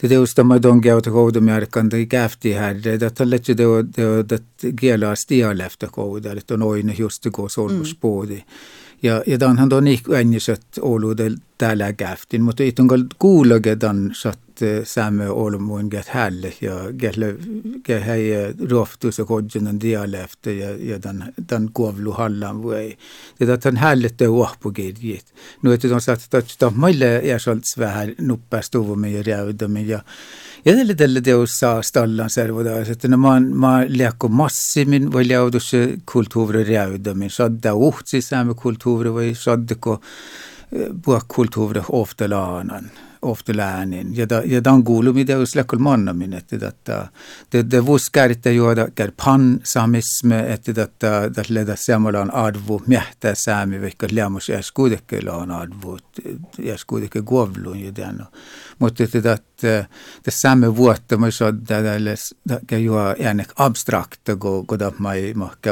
[0.00, 3.46] det är just de de går till goda märkan det gäfti här det har lätt
[3.46, 7.70] det det det gela stialefta goda det noin just det går så
[8.00, 8.42] på det
[9.02, 11.18] ja, ja ta on, hän on ehk ainult olnud
[11.58, 16.90] täällä kähtin, mutta ei tunkaan kuullakaan, että on saat satt saamme olumuun get hälle ja
[16.98, 17.36] gelle
[17.84, 22.96] ge hei roftus och kodjunen dialekte ja ja den den kuovlu hallan voi
[23.38, 24.28] det att han hälle det
[24.60, 25.32] på gedjit
[25.62, 30.00] nu vet du sagt att det maille ja sålt vähän nuppastuvu med rävda med ja
[30.64, 35.72] ja tälle tälle teossa stallan servoda että no man ma liakko massimin voi liaudus
[36.04, 40.00] kulttuuri rävda med sadda uhtsi saamme kulttuuri voi saddeko
[41.04, 42.90] puhkulttuuri ofta laanan
[43.22, 44.16] ofta läänin.
[44.16, 47.08] Ja da, ja dan kuulu, mitä jos läkkol mannamin, että että
[47.52, 53.82] det det vuskärte juoda kär pan samisme, että että että leda samalla advu mähtä sami,
[53.82, 55.98] vaikka lämmus jäs kuitenkin on advu,
[56.58, 58.22] jäs kuitenkin guovlun ja den.
[58.78, 59.88] Mutta että että
[60.24, 61.26] det samme vuotta mä
[61.66, 62.14] tälle
[62.66, 65.70] kan juo äänek abstrakta go go da mai mahka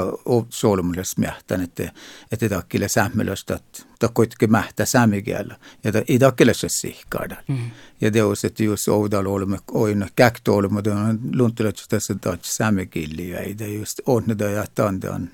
[0.50, 1.92] solmules mähtän, että
[2.32, 5.56] että takkille sammelöstä, että kuitenkin mähtä samikielä.
[5.84, 7.36] Ja i dakkille se sihkaada.
[7.48, 7.70] Mm.
[8.00, 12.54] Ja det on että just oudal olemme oina käkto olemme, det on luntulet tässä tatsi
[12.54, 15.30] samikilli ja ei det just onneda ja tandan.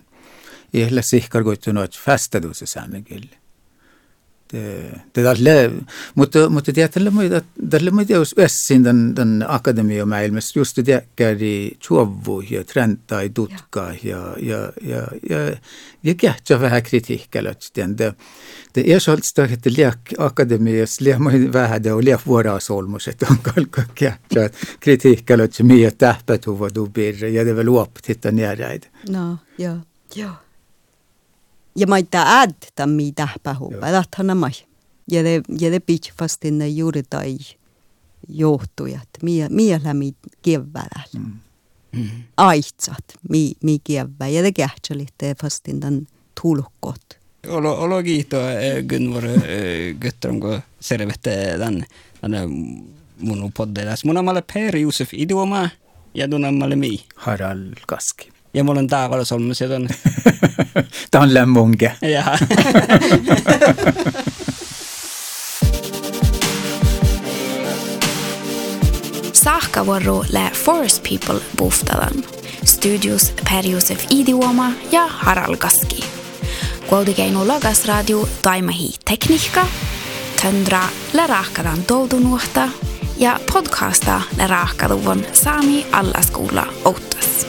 [0.73, 2.55] Ihle sihkar koittu noit fästadu
[5.13, 5.71] tälle,
[6.15, 6.73] mutta, mutta
[7.71, 13.93] tällä muita, jos össin tämän, tämän akademiamaailmassa just det käri chuovvu ja trendta i tutka
[14.03, 15.57] ja, ja, ja, ja,
[16.03, 17.55] ja kähtsä vähän kritiikkällä.
[17.99, 18.15] Det,
[18.75, 23.83] det är så att det lek akademias liemai vähän ja liek vuorasolmus, että on kalka
[23.95, 28.83] kähtsä kritiikkällä, että miä tähpätuva du birre ja det väl uopit hitta näräid.
[29.09, 29.77] No, joo,
[30.15, 30.35] joo ja
[31.87, 34.51] ma ei tea äädtä mitä pähupä, tahtana mai.
[35.11, 37.39] Ja det, ja det pitch fast inne juuri tai
[38.29, 41.03] johtujat, mie, mielämi keväällä.
[41.19, 41.33] Mm.
[41.93, 42.09] Mm.
[42.37, 46.03] Aitsat, mi, mi kevää, ja det kähtselitte fast inne
[46.43, 47.21] tulkot.
[47.49, 48.37] Olo, olo kiito
[48.89, 49.25] Gunvor
[50.01, 51.85] Götteronko selvette tämän,
[52.21, 52.49] tämän
[53.19, 54.05] mun poddelas.
[54.05, 55.69] Mun amalle Per Josef Iduoma
[56.15, 57.05] ja tun amalle mi.
[57.17, 58.33] Harald Kaski.
[58.55, 59.89] Ja mulla on taavalsolmus ja ton.
[61.11, 61.93] Tämä on lämmunke.
[62.03, 62.39] Jaha.
[69.33, 72.25] Saakkavuoro lä Forest People buhtadan.
[72.65, 76.05] Studios Per-Josef Idioma ja Harald Gaski.
[76.87, 79.67] Kuultikeinu Logas Radio Taimahi Tekniikka,
[80.43, 80.83] Töndra
[81.13, 82.69] lä rahkadan toudunuhta
[83.17, 87.47] ja podcasta lä rahkaduvon Saami Allaskoula Outtas.